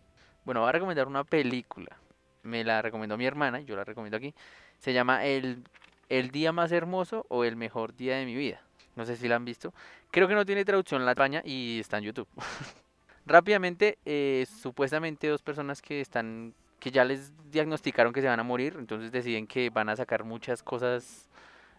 Bueno, 0.46 0.60
voy 0.60 0.70
a 0.70 0.72
recomendar 0.72 1.06
una 1.06 1.22
película. 1.22 1.98
Me 2.42 2.64
la 2.64 2.80
recomendó 2.80 3.18
mi 3.18 3.26
hermana 3.26 3.60
yo 3.60 3.76
la 3.76 3.84
recomiendo 3.84 4.16
aquí. 4.16 4.34
Se 4.78 4.94
llama 4.94 5.26
El, 5.26 5.62
El 6.08 6.30
día 6.30 6.50
más 6.50 6.72
hermoso 6.72 7.26
o 7.28 7.44
El 7.44 7.56
mejor 7.56 7.94
día 7.94 8.16
de 8.16 8.24
mi 8.24 8.34
vida. 8.34 8.62
No 8.96 9.04
sé 9.04 9.16
si 9.16 9.28
la 9.28 9.36
han 9.36 9.44
visto. 9.44 9.74
Creo 10.10 10.28
que 10.28 10.34
no 10.34 10.46
tiene 10.46 10.64
traducción 10.64 11.02
en 11.02 11.04
la 11.04 11.12
España 11.12 11.42
y 11.44 11.78
está 11.78 11.98
en 11.98 12.04
YouTube. 12.04 12.28
Rápidamente, 13.26 13.98
eh, 14.04 14.46
supuestamente 14.60 15.28
dos 15.28 15.42
personas 15.42 15.80
que 15.80 16.00
están 16.00 16.54
que 16.80 16.90
ya 16.90 17.04
les 17.04 17.32
diagnosticaron 17.52 18.12
que 18.12 18.20
se 18.20 18.26
van 18.26 18.40
a 18.40 18.42
morir, 18.42 18.74
entonces 18.76 19.12
deciden 19.12 19.46
que 19.46 19.70
van 19.70 19.88
a 19.88 19.94
sacar 19.94 20.24
muchas 20.24 20.64
cosas 20.64 21.28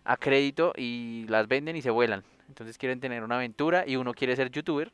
a 0.05 0.15
crédito 0.15 0.71
y 0.77 1.25
las 1.27 1.49
venden 1.49 1.75
y 1.75 1.81
se 1.81 1.89
vuelan. 1.89 2.23
Entonces 2.47 2.77
quieren 2.77 3.01
tener 3.01 3.21
una 3.21 3.35
aventura 3.35 3.83
y 3.85 3.97
uno 3.97 4.13
quiere 4.13 4.35
ser 4.37 4.49
youtuber 4.49 4.93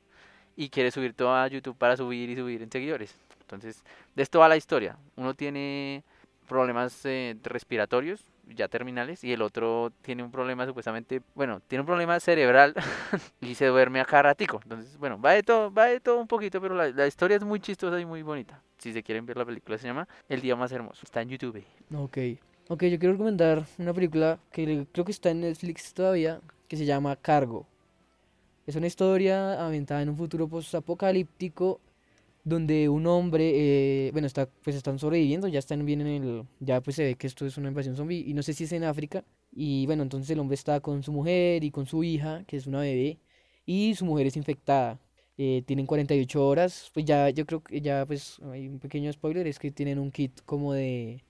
y 0.55 0.69
quiere 0.69 0.89
subir 0.89 1.13
todo 1.13 1.35
a 1.35 1.47
YouTube 1.47 1.77
para 1.77 1.95
subir 1.95 2.27
y 2.29 2.35
subir 2.35 2.63
en 2.63 2.71
seguidores. 2.71 3.15
Entonces, 3.41 3.83
de 4.15 4.23
esto 4.23 4.39
va 4.39 4.49
la 4.49 4.57
historia. 4.57 4.97
Uno 5.15 5.35
tiene 5.35 6.03
problemas 6.47 7.05
eh, 7.05 7.35
respiratorios 7.43 8.23
ya 8.55 8.67
terminales 8.67 9.23
y 9.23 9.33
el 9.33 9.41
otro 9.41 9.91
tiene 10.01 10.23
un 10.23 10.31
problema 10.31 10.65
supuestamente, 10.65 11.21
bueno, 11.35 11.61
tiene 11.67 11.81
un 11.81 11.85
problema 11.85 12.19
cerebral 12.19 12.73
y 13.41 13.55
se 13.55 13.65
duerme 13.67 13.99
a 13.99 14.05
cada 14.05 14.23
ratico. 14.23 14.59
Entonces, 14.63 14.97
bueno, 14.97 15.19
va 15.19 15.33
de 15.33 15.43
todo, 15.43 15.73
va 15.73 15.85
de 15.85 15.99
todo 15.99 16.19
un 16.19 16.27
poquito, 16.27 16.61
pero 16.61 16.75
la, 16.75 16.89
la 16.89 17.07
historia 17.07 17.37
es 17.37 17.43
muy 17.43 17.59
chistosa 17.59 17.99
y 17.99 18.05
muy 18.05 18.21
bonita. 18.21 18.61
Si 18.77 18.93
se 18.93 19.03
quieren 19.03 19.25
ver 19.25 19.37
la 19.37 19.45
película 19.45 19.77
se 19.77 19.87
llama 19.87 20.07
El 20.27 20.41
día 20.41 20.55
más 20.55 20.71
hermoso. 20.71 21.01
Está 21.03 21.21
en 21.21 21.29
YouTube. 21.29 21.63
Ok. 21.95 22.17
Ok, 22.69 22.83
yo 22.83 22.99
quiero 22.99 23.13
recomendar 23.13 23.65
una 23.79 23.93
película 23.93 24.39
que 24.51 24.85
creo 24.91 25.03
que 25.03 25.11
está 25.11 25.31
en 25.31 25.41
Netflix 25.41 25.93
todavía, 25.93 26.39
que 26.67 26.77
se 26.77 26.85
llama 26.85 27.15
Cargo. 27.15 27.65
Es 28.67 28.75
una 28.75 28.85
historia 28.85 29.65
ambientada 29.65 30.03
en 30.03 30.09
un 30.09 30.15
futuro 30.15 30.47
post-apocalíptico 30.47 31.81
donde 32.49 32.89
un 32.89 33.07
hombre, 33.07 34.07
eh, 34.07 34.11
bueno, 34.11 34.27
está, 34.27 34.47
pues 34.63 34.75
están 34.75 34.99
sobreviviendo, 34.99 35.47
ya 35.47 35.59
están 35.59 35.85
bien 35.85 36.01
en 36.01 36.07
el, 36.07 36.43
ya 36.59 36.81
pues 36.81 36.95
se 36.95 37.03
ve 37.03 37.15
que 37.15 37.27
esto 37.27 37.45
es 37.45 37.57
una 37.57 37.69
invasión 37.69 37.95
zombie 37.95 38.23
y 38.27 38.33
no 38.33 38.43
sé 38.43 38.53
si 38.53 38.65
es 38.65 38.71
en 38.73 38.83
África. 38.83 39.23
Y 39.51 39.85
bueno, 39.85 40.03
entonces 40.03 40.29
el 40.31 40.39
hombre 40.39 40.55
está 40.55 40.79
con 40.79 41.03
su 41.03 41.11
mujer 41.11 41.63
y 41.63 41.71
con 41.71 41.85
su 41.85 42.03
hija, 42.03 42.43
que 42.45 42.57
es 42.57 42.67
una 42.67 42.81
bebé, 42.81 43.19
y 43.65 43.95
su 43.95 44.05
mujer 44.05 44.27
es 44.27 44.37
infectada. 44.37 44.99
Eh, 45.37 45.63
tienen 45.65 45.85
48 45.85 46.45
horas, 46.45 46.91
pues 46.93 47.05
ya 47.05 47.29
yo 47.29 47.45
creo 47.45 47.63
que 47.63 47.79
ya 47.79 48.05
pues 48.05 48.39
hay 48.51 48.67
un 48.67 48.79
pequeño 48.79 49.11
spoiler, 49.13 49.47
es 49.47 49.57
que 49.57 49.71
tienen 49.71 49.97
un 49.97 50.11
kit 50.11 50.41
como 50.45 50.73
de, 50.73 51.23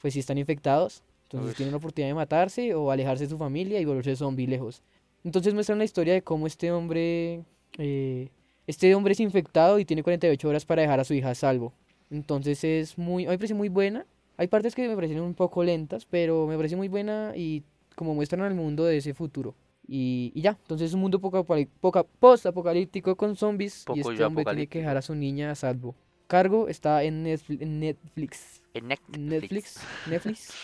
pues 0.00 0.14
si 0.14 0.20
están 0.20 0.36
infectados, 0.36 1.02
entonces 1.22 1.56
tienen 1.56 1.72
la 1.72 1.78
oportunidad 1.78 2.10
de 2.10 2.14
matarse 2.14 2.74
o 2.74 2.90
alejarse 2.90 3.24
de 3.24 3.30
su 3.30 3.38
familia 3.38 3.80
y 3.80 3.84
volverse 3.84 4.14
zombie 4.14 4.46
lejos. 4.46 4.82
Entonces 5.24 5.54
muestran 5.54 5.78
la 5.78 5.84
historia 5.84 6.14
de 6.14 6.22
cómo 6.22 6.46
este 6.46 6.70
hombre, 6.70 7.44
eh, 7.78 8.28
este 8.66 8.94
hombre 8.94 9.12
es 9.12 9.20
infectado 9.20 9.78
y 9.78 9.84
tiene 9.84 10.02
48 10.02 10.48
horas 10.48 10.64
para 10.64 10.82
dejar 10.82 11.00
a 11.00 11.04
su 11.04 11.14
hija 11.14 11.30
a 11.30 11.34
salvo. 11.34 11.72
Entonces 12.10 12.62
es 12.64 12.98
muy, 12.98 13.24
a 13.24 13.28
mí 13.28 13.32
me 13.34 13.38
parece 13.38 13.54
muy 13.54 13.68
buena. 13.68 14.06
Hay 14.36 14.48
partes 14.48 14.74
que 14.74 14.86
me 14.86 14.94
parecen 14.94 15.20
un 15.20 15.34
poco 15.34 15.64
lentas, 15.64 16.04
pero 16.04 16.46
me 16.46 16.56
parece 16.56 16.76
muy 16.76 16.88
buena 16.88 17.32
y 17.34 17.62
como 17.94 18.14
muestran 18.14 18.42
al 18.42 18.54
mundo 18.54 18.84
de 18.84 18.98
ese 18.98 19.14
futuro. 19.14 19.54
Y, 19.88 20.32
y 20.34 20.40
ya, 20.42 20.50
entonces 20.62 20.88
es 20.90 20.94
un 20.94 21.00
mundo 21.00 21.20
poco, 21.20 21.44
poca- 21.44 22.02
post-apocalíptico 22.04 23.16
con 23.16 23.36
zombies 23.36 23.84
Poco 23.84 23.96
y 23.96 24.00
este 24.00 24.24
hombre 24.24 24.44
tiene 24.44 24.66
que 24.68 24.78
dejar 24.80 24.96
a 24.96 25.02
su 25.02 25.14
niña 25.14 25.50
a 25.50 25.54
salvo. 25.54 25.94
Cargo 26.26 26.68
está 26.68 27.02
en 27.04 27.22
Netflix. 27.22 27.60
En 27.62 27.78
Netflix. 27.78 28.62
En 28.74 28.88
Netflix. 28.88 29.16
Netflix. 29.30 29.80
Netflix. 30.06 30.54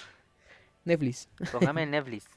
Netflix. 0.85 1.29
Póngame 1.53 1.83
en 1.85 1.91
Netflix. 1.93 2.25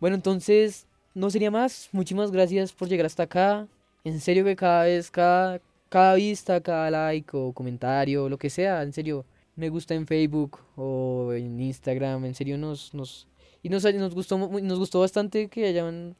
Bueno, 0.00 0.14
entonces, 0.14 0.86
no 1.14 1.28
sería 1.28 1.50
más. 1.50 1.88
Muchísimas 1.90 2.30
gracias 2.30 2.72
por 2.72 2.88
llegar 2.88 3.06
hasta 3.06 3.24
acá. 3.24 3.66
En 4.04 4.20
serio 4.20 4.44
que 4.44 4.56
cada 4.56 4.84
vez, 4.84 5.10
cada, 5.10 5.60
cada 5.88 6.14
vista, 6.14 6.60
cada 6.60 6.90
like 6.90 7.30
o 7.36 7.52
comentario, 7.52 8.28
lo 8.28 8.38
que 8.38 8.50
sea, 8.50 8.82
en 8.82 8.92
serio, 8.92 9.24
me 9.56 9.68
gusta 9.68 9.94
en 9.94 10.06
Facebook 10.06 10.60
o 10.76 11.32
en 11.32 11.60
Instagram, 11.60 12.24
en 12.24 12.34
serio 12.34 12.56
nos, 12.58 12.94
nos, 12.94 13.28
y 13.62 13.68
nos, 13.68 13.84
nos 13.94 14.14
gustó, 14.14 14.38
nos 14.38 14.78
gustó 14.78 15.00
bastante 15.00 15.48
que 15.48 15.66
hayan, 15.66 16.16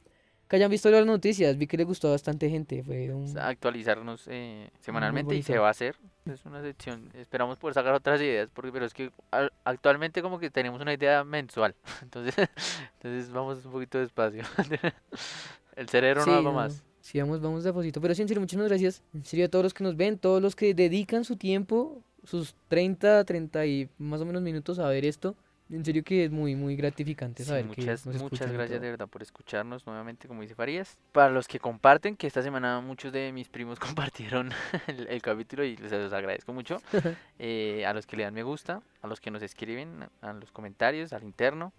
que 0.47 0.57
hayan 0.57 0.69
visto 0.69 0.89
las 0.91 1.05
noticias, 1.05 1.57
vi 1.57 1.65
que 1.67 1.77
le 1.77 1.83
gustó 1.85 2.09
a 2.09 2.11
bastante 2.11 2.49
gente, 2.49 2.83
fue 2.83 3.13
un... 3.13 3.37
actualizarnos 3.37 4.25
eh, 4.27 4.69
semanalmente 4.81 5.35
y 5.35 5.41
se 5.41 5.57
va 5.57 5.67
a 5.67 5.71
hacer. 5.71 5.95
Es 6.25 6.45
una 6.45 6.61
sección. 6.61 7.09
Esperamos 7.15 7.57
poder 7.57 7.73
sacar 7.73 7.93
otras 7.93 8.21
ideas, 8.21 8.49
porque 8.53 8.71
pero 8.71 8.85
es 8.85 8.93
que 8.93 9.11
al- 9.31 9.51
actualmente 9.63 10.21
como 10.21 10.37
que 10.37 10.51
tenemos 10.51 10.79
una 10.81 10.93
idea 10.93 11.23
mensual. 11.23 11.75
Entonces, 12.03 12.35
entonces 13.01 13.31
vamos 13.31 13.65
un 13.65 13.71
poquito 13.71 13.97
despacio. 13.97 14.43
El 15.75 15.87
cerebro 15.87 16.23
Sí, 16.23 16.29
no 16.29 16.35
hago 16.35 16.49
no, 16.49 16.53
más. 16.53 16.83
Sí, 17.09 17.19
vamos, 17.19 17.41
vamos 17.41 17.63
de 17.63 17.71
a 17.71 17.73
poquito. 17.73 17.99
Pero 18.01 18.13
sí, 18.13 18.21
en 18.21 18.27
serio, 18.27 18.39
muchísimas 18.39 18.67
gracias. 18.67 19.01
En 19.15 19.25
serio, 19.25 19.47
a 19.47 19.49
todos 19.49 19.63
los 19.63 19.73
que 19.73 19.83
nos 19.83 19.97
ven, 19.97 20.19
todos 20.19 20.43
los 20.43 20.55
que 20.55 20.75
dedican 20.75 21.25
su 21.25 21.37
tiempo, 21.37 22.03
sus 22.23 22.53
30, 22.67 23.23
30 23.23 23.65
y 23.65 23.89
más 23.97 24.21
o 24.21 24.27
menos 24.27 24.43
minutos 24.43 24.77
a 24.77 24.87
ver 24.89 25.05
esto. 25.05 25.35
En 25.71 25.83
serio 25.83 26.03
que 26.03 26.25
es 26.25 26.31
muy, 26.31 26.55
muy 26.55 26.75
gratificante 26.75 27.43
Sí, 27.43 27.49
saber 27.49 27.63
que 27.63 27.81
muchas, 27.81 28.05
nos 28.05 28.21
muchas 28.21 28.51
gracias 28.51 28.79
de 28.79 28.91
verdad 28.91 29.07
por 29.07 29.23
escucharnos 29.23 29.87
nuevamente, 29.87 30.27
como 30.27 30.43
dice 30.43 30.53
Farías. 30.53 30.97
Para 31.11 31.31
los 31.31 31.47
que 31.47 31.59
comparten, 31.59 32.15
que 32.15 32.27
esta 32.27 32.43
semana 32.43 32.79
muchos 32.79 33.11
de 33.11 33.31
mis 33.31 33.49
primos 33.49 33.79
compartieron 33.79 34.51
el, 34.85 35.07
el 35.07 35.21
capítulo 35.23 35.63
y 35.63 35.77
les 35.77 35.91
los 35.91 36.13
agradezco 36.13 36.53
mucho. 36.53 36.79
Eh, 37.41 37.85
a 37.85 37.93
los 37.93 38.05
que 38.05 38.17
le 38.17 38.23
dan 38.23 38.33
me 38.33 38.43
gusta, 38.43 38.81
a 39.01 39.07
los 39.07 39.21
que 39.21 39.31
nos 39.31 39.41
escriben, 39.41 40.09
a 40.21 40.33
los 40.33 40.51
comentarios, 40.51 41.13
al 41.13 41.23
interno. 41.23 41.71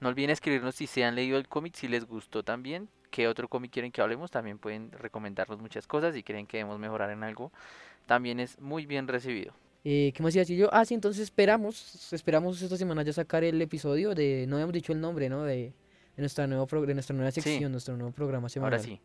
No 0.00 0.08
olviden 0.08 0.30
escribirnos 0.30 0.76
si 0.76 0.86
se 0.86 1.04
han 1.04 1.16
leído 1.16 1.36
el 1.36 1.48
cómic, 1.48 1.74
si 1.74 1.88
les 1.88 2.06
gustó 2.06 2.44
también, 2.44 2.88
qué 3.18 3.26
otro 3.26 3.48
cómic 3.48 3.72
quieren 3.72 3.90
que 3.90 4.00
hablemos. 4.00 4.30
También 4.30 4.58
pueden 4.58 4.92
recomendarnos 4.92 5.58
muchas 5.60 5.88
cosas 5.88 6.14
y 6.16 6.22
creen 6.22 6.46
que 6.46 6.58
debemos 6.58 6.78
mejorar 6.78 7.10
en 7.10 7.24
algo. 7.24 7.50
También 8.06 8.38
es 8.38 8.60
muy 8.60 8.86
bien 8.86 9.08
recibido. 9.08 9.52
Eh, 9.84 10.12
¿qué 10.14 10.22
más 10.22 10.32
iba 10.36 10.42
a 10.42 10.44
decir 10.44 10.56
yo? 10.56 10.68
Ah, 10.72 10.84
sí, 10.84 10.94
entonces 10.94 11.22
esperamos, 11.24 12.12
esperamos 12.12 12.62
esta 12.62 12.76
semana 12.76 13.02
ya 13.02 13.12
sacar 13.12 13.42
el 13.42 13.60
episodio 13.60 14.14
de, 14.14 14.44
no 14.46 14.54
habíamos 14.56 14.72
dicho 14.72 14.92
el 14.92 15.00
nombre, 15.00 15.28
¿no? 15.28 15.42
De, 15.42 15.56
de 15.56 15.72
nuestra, 16.18 16.46
nuevo 16.46 16.64
pro- 16.68 16.86
de 16.86 16.94
nuestra 16.94 17.16
nueva 17.16 17.32
Sí. 17.32 17.40
sección, 17.40 17.72
nuestro 17.72 17.96
nuevo 17.96 18.12
programa 18.12 18.48
semanal. 18.48 18.74
Ahora 18.78 18.82
sí, 18.84 19.00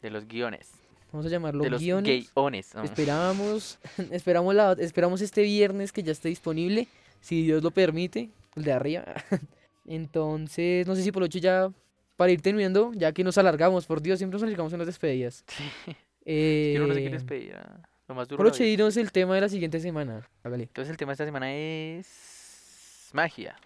de 0.00 0.08
los 0.10 0.26
guiones, 0.26 0.72
Vamos 1.12 1.26
a 1.26 1.28
llamarlo 1.28 1.64
de 1.64 1.70
los 1.70 1.80
guiones. 1.82 2.32
guiones. 2.34 2.74
¿no? 2.74 2.82
Esperamos, 2.82 3.78
esperamos, 4.10 4.54
la, 4.54 4.72
esperamos 4.78 5.20
este 5.20 5.42
viernes 5.42 5.92
que 5.92 6.02
ya 6.02 6.12
esté 6.12 6.28
disponible, 6.30 6.88
si 7.20 7.42
Dios 7.42 7.62
lo 7.62 7.70
permite, 7.72 8.30
el 8.56 8.64
de 8.64 8.72
arriba. 8.72 9.04
Entonces, 9.86 10.86
no 10.86 10.94
sé 10.96 11.02
si 11.02 11.12
por 11.12 11.20
lo 11.20 11.26
hecho 11.26 11.38
ya, 11.38 11.70
para 12.16 12.32
ir 12.32 12.40
terminando, 12.42 12.92
ya 12.94 13.12
que 13.12 13.24
nos 13.24 13.38
alargamos, 13.38 13.86
por 13.86 14.00
Dios, 14.00 14.18
siempre 14.18 14.34
nos 14.36 14.42
alargamos 14.42 14.72
en 14.72 14.78
las 14.78 14.86
despedidas. 14.86 15.44
Sí. 15.86 15.96
Eh, 16.26 16.72
Yo 16.74 16.86
no 16.86 16.94
sé 16.94 17.02
qué 17.02 17.10
despedir. 17.10 17.54
ah, 17.54 17.82
Lo 18.08 18.14
más 18.14 18.26
duro. 18.28 18.50
dinos 18.50 18.96
el 18.96 19.12
tema 19.12 19.34
de 19.34 19.42
la 19.42 19.48
siguiente 19.50 19.78
semana. 19.78 20.26
Hágale. 20.42 20.62
Entonces 20.64 20.90
el 20.90 20.96
tema 20.96 21.10
de 21.10 21.14
esta 21.14 21.26
semana 21.26 21.52
es 21.54 23.10
magia. 23.12 23.56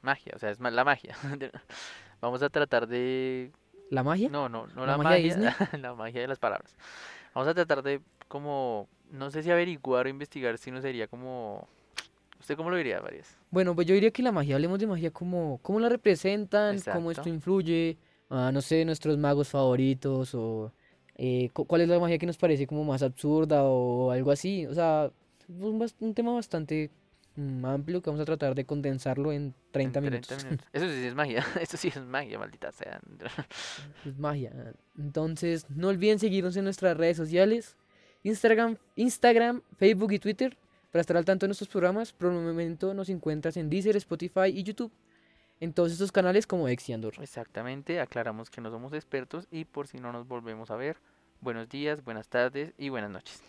Magia, 0.00 0.32
o 0.36 0.38
sea, 0.38 0.50
es 0.50 0.60
la 0.60 0.84
magia. 0.84 1.16
Vamos 2.20 2.40
a 2.42 2.50
tratar 2.50 2.86
de... 2.86 3.50
¿La 3.90 4.04
magia? 4.04 4.28
No, 4.28 4.48
no, 4.48 4.68
no 4.68 4.86
¿La 4.86 4.92
la, 4.92 4.98
magia 4.98 5.36
magia, 5.36 5.70
la 5.78 5.94
magia 5.94 6.20
de 6.20 6.28
las 6.28 6.38
palabras. 6.38 6.76
Vamos 7.34 7.48
a 7.48 7.54
tratar 7.54 7.82
de 7.82 8.00
como, 8.28 8.88
no 9.10 9.30
sé 9.32 9.42
si 9.42 9.50
averiguar 9.50 10.06
o 10.06 10.08
investigar 10.08 10.56
si 10.58 10.70
no 10.70 10.80
sería 10.80 11.08
como... 11.08 11.68
¿Usted 12.42 12.56
cómo 12.56 12.70
lo 12.70 12.76
diría, 12.76 13.00
Varias? 13.00 13.36
Bueno, 13.50 13.74
pues 13.74 13.86
yo 13.86 13.94
diría 13.94 14.10
que 14.10 14.22
la 14.22 14.32
magia, 14.32 14.56
hablemos 14.56 14.78
de 14.80 14.86
magia, 14.88 15.10
como 15.12 15.58
cómo 15.62 15.78
la 15.80 15.88
representan, 15.88 16.74
cómo 16.92 17.10
esto 17.12 17.28
influye, 17.28 17.96
no 18.28 18.60
sé, 18.60 18.84
nuestros 18.84 19.16
magos 19.16 19.48
favoritos 19.48 20.34
o 20.34 20.72
eh, 21.16 21.50
cu- 21.52 21.66
cuál 21.66 21.82
es 21.82 21.88
la 21.88 21.98
magia 22.00 22.18
que 22.18 22.26
nos 22.26 22.36
parece 22.36 22.66
como 22.66 22.82
más 22.84 23.02
absurda 23.02 23.62
o 23.64 24.10
algo 24.10 24.30
así. 24.32 24.66
O 24.66 24.74
sea, 24.74 25.10
un, 25.48 25.86
un 26.00 26.14
tema 26.14 26.32
bastante 26.34 26.90
mm, 27.36 27.64
amplio 27.64 28.02
que 28.02 28.10
vamos 28.10 28.20
a 28.22 28.24
tratar 28.24 28.54
de 28.56 28.64
condensarlo 28.64 29.30
en 29.32 29.54
30 29.70 30.00
En 30.00 30.04
minutos. 30.06 30.44
Eso 30.72 30.88
sí 30.88 31.04
es 31.06 31.14
magia, 31.14 31.44
eso 31.60 31.76
sí 31.76 31.88
es 31.88 31.96
magia, 32.00 32.38
maldita 32.40 32.72
sea. 32.72 33.00
Es 34.04 34.18
magia. 34.18 34.52
Entonces, 34.98 35.66
no 35.70 35.88
olviden 35.88 36.18
seguirnos 36.18 36.56
en 36.56 36.64
nuestras 36.64 36.96
redes 36.96 37.16
sociales, 37.16 37.76
Instagram, 38.24 38.76
Instagram, 38.96 39.62
Facebook 39.76 40.12
y 40.12 40.18
Twitter, 40.18 40.56
para 40.92 41.00
estar 41.00 41.16
al 41.16 41.24
tanto 41.24 41.46
de 41.46 41.48
nuestros 41.48 41.68
programas. 41.68 42.12
Por 42.12 42.32
el 42.32 42.38
momento 42.38 42.94
nos 42.94 43.08
encuentras 43.08 43.56
en 43.56 43.68
Deezer, 43.68 43.96
Spotify 43.96 44.48
y 44.54 44.62
YouTube. 44.62 44.92
En 45.58 45.72
todos 45.72 45.92
estos 45.92 46.12
canales 46.12 46.46
como 46.46 46.68
Exiandor. 46.68 47.14
Exactamente, 47.20 48.00
aclaramos 48.00 48.50
que 48.50 48.60
no 48.60 48.70
somos 48.70 48.92
expertos 48.92 49.46
y 49.50 49.64
por 49.64 49.86
si 49.86 49.98
no 49.98 50.12
nos 50.12 50.26
volvemos 50.26 50.70
a 50.72 50.76
ver, 50.76 50.96
buenos 51.40 51.68
días, 51.68 52.02
buenas 52.04 52.28
tardes 52.28 52.72
y 52.78 52.88
buenas 52.88 53.10
noches. 53.10 53.42